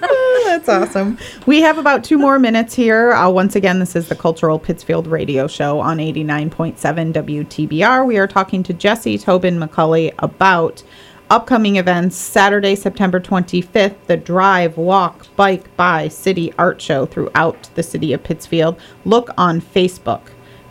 Oh, 0.04 0.42
That's 0.46 0.68
awesome. 0.68 1.18
We 1.46 1.60
have 1.60 1.78
about 1.78 2.04
two 2.04 2.18
more 2.18 2.38
minutes 2.38 2.74
here. 2.74 3.12
Uh, 3.12 3.30
once 3.30 3.56
again, 3.56 3.78
this 3.78 3.94
is 3.96 4.08
the 4.08 4.16
Cultural 4.16 4.58
Pittsfield 4.58 5.06
Radio 5.06 5.46
Show 5.46 5.80
on 5.80 5.98
89.7 5.98 7.12
WTBR. 7.12 8.06
We 8.06 8.18
are 8.18 8.26
talking 8.26 8.62
to 8.64 8.72
Jesse 8.72 9.18
Tobin 9.18 9.58
McCully 9.58 10.12
about 10.18 10.82
upcoming 11.30 11.76
events. 11.76 12.16
Saturday, 12.16 12.74
September 12.74 13.20
25th, 13.20 13.96
the 14.06 14.16
Drive, 14.16 14.76
Walk, 14.76 15.26
Bike, 15.36 15.74
Buy 15.76 16.08
City 16.08 16.52
Art 16.58 16.80
Show 16.80 17.06
throughout 17.06 17.70
the 17.74 17.82
city 17.82 18.12
of 18.12 18.22
Pittsfield. 18.22 18.78
Look 19.04 19.30
on 19.38 19.60
Facebook 19.60 20.22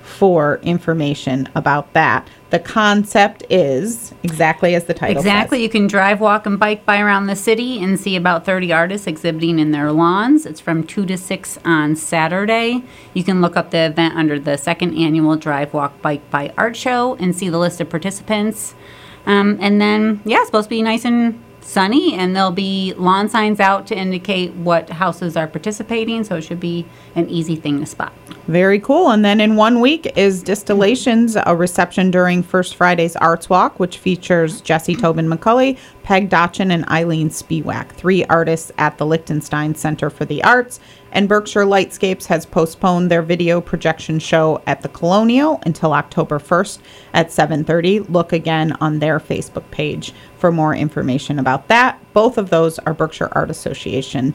for 0.01 0.59
information 0.63 1.49
about 1.55 1.91
that. 1.93 2.27
The 2.51 2.59
concept 2.59 3.43
is 3.49 4.13
exactly 4.23 4.75
as 4.75 4.83
the 4.83 4.93
title 4.93 5.17
exactly. 5.17 5.59
says. 5.59 5.63
You 5.63 5.69
can 5.69 5.87
drive, 5.87 6.19
walk, 6.19 6.45
and 6.45 6.59
bike 6.59 6.85
by 6.85 6.99
around 6.99 7.27
the 7.27 7.35
city 7.35 7.81
and 7.81 7.97
see 7.97 8.17
about 8.17 8.45
30 8.45 8.73
artists 8.73 9.07
exhibiting 9.07 9.57
in 9.57 9.71
their 9.71 9.89
lawns. 9.93 10.45
It's 10.45 10.59
from 10.59 10.85
2 10.85 11.05
to 11.05 11.17
6 11.17 11.59
on 11.63 11.95
Saturday. 11.95 12.83
You 13.13 13.23
can 13.23 13.39
look 13.39 13.55
up 13.55 13.71
the 13.71 13.85
event 13.85 14.15
under 14.15 14.37
the 14.37 14.57
second 14.57 14.97
annual 14.97 15.37
Drive, 15.37 15.73
Walk, 15.73 16.01
Bike 16.01 16.29
by 16.29 16.53
Art 16.57 16.75
Show 16.75 17.15
and 17.15 17.33
see 17.33 17.47
the 17.47 17.57
list 17.57 17.79
of 17.79 17.89
participants. 17.89 18.75
Um, 19.25 19.57
and 19.61 19.79
then, 19.79 20.19
yeah, 20.25 20.39
it's 20.39 20.47
supposed 20.47 20.65
to 20.65 20.71
be 20.71 20.81
nice 20.81 21.05
and 21.05 21.41
sunny, 21.61 22.13
and 22.13 22.35
there'll 22.35 22.51
be 22.51 22.93
lawn 22.97 23.29
signs 23.29 23.59
out 23.59 23.87
to 23.87 23.95
indicate 23.95 24.53
what 24.55 24.89
houses 24.89 25.37
are 25.37 25.47
participating, 25.47 26.23
so 26.23 26.35
it 26.35 26.41
should 26.41 26.59
be 26.59 26.85
an 27.15 27.29
easy 27.29 27.55
thing 27.55 27.79
to 27.79 27.85
spot. 27.85 28.13
Very 28.47 28.79
cool. 28.79 29.11
And 29.11 29.23
then 29.23 29.39
in 29.39 29.55
one 29.55 29.79
week 29.79 30.11
is 30.17 30.43
Distillations, 30.43 31.41
a 31.45 31.55
reception 31.55 32.11
during 32.11 32.43
First 32.43 32.75
Friday's 32.75 33.15
Arts 33.15 33.49
Walk, 33.49 33.79
which 33.79 33.97
features 33.97 34.61
Jesse 34.61 34.95
Tobin 34.95 35.27
McCully, 35.27 35.77
Peg 36.03 36.29
Dotchin, 36.29 36.71
and 36.71 36.87
Eileen 36.89 37.29
Spiewak, 37.29 37.89
three 37.91 38.25
artists 38.25 38.71
at 38.77 38.97
the 38.97 39.05
Lichtenstein 39.05 39.75
Center 39.75 40.09
for 40.09 40.25
the 40.25 40.43
Arts. 40.43 40.79
And 41.11 41.27
Berkshire 41.27 41.65
Lightscapes 41.65 42.25
has 42.27 42.45
postponed 42.45 43.11
their 43.11 43.21
video 43.21 43.59
projection 43.61 44.19
show 44.19 44.61
at 44.65 44.81
the 44.81 44.89
Colonial 44.89 45.61
until 45.65 45.93
October 45.93 46.39
1st 46.39 46.79
at 47.13 47.31
7:30. 47.31 47.99
Look 48.09 48.31
again 48.33 48.75
on 48.79 48.99
their 48.99 49.19
Facebook 49.19 49.69
page 49.71 50.13
for 50.37 50.51
more 50.51 50.75
information 50.75 51.37
about 51.39 51.67
that. 51.67 51.99
Both 52.13 52.37
of 52.37 52.49
those 52.49 52.79
are 52.79 52.93
Berkshire 52.93 53.29
Art 53.33 53.49
Association 53.49 54.33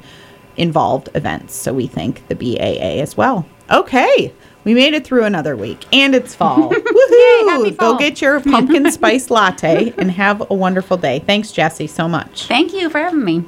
involved 0.57 1.09
events. 1.15 1.55
So 1.55 1.73
we 1.73 1.87
thank 1.87 2.27
the 2.29 2.35
BAA 2.35 3.01
as 3.01 3.17
well. 3.17 3.47
Okay. 3.71 4.33
We 4.65 4.75
made 4.75 4.95
it 4.95 5.05
through 5.05 5.25
another 5.25 5.57
week, 5.57 5.85
and 5.93 6.12
it's 6.12 6.35
fall. 6.35 6.71
Woohoo! 6.71 7.49
happy 7.49 7.71
fall. 7.71 7.93
Go 7.93 7.99
get 7.99 8.21
your 8.21 8.41
pumpkin 8.41 8.91
spice 8.91 9.31
latte 9.31 9.95
and 9.97 10.11
have 10.11 10.43
a 10.51 10.55
wonderful 10.55 10.97
day. 10.97 11.21
Thanks, 11.21 11.53
Jesse, 11.53 11.87
so 11.87 12.09
much. 12.09 12.47
Thank 12.47 12.73
you 12.73 12.91
for 12.91 12.99
having 12.99 13.25
me. 13.25 13.45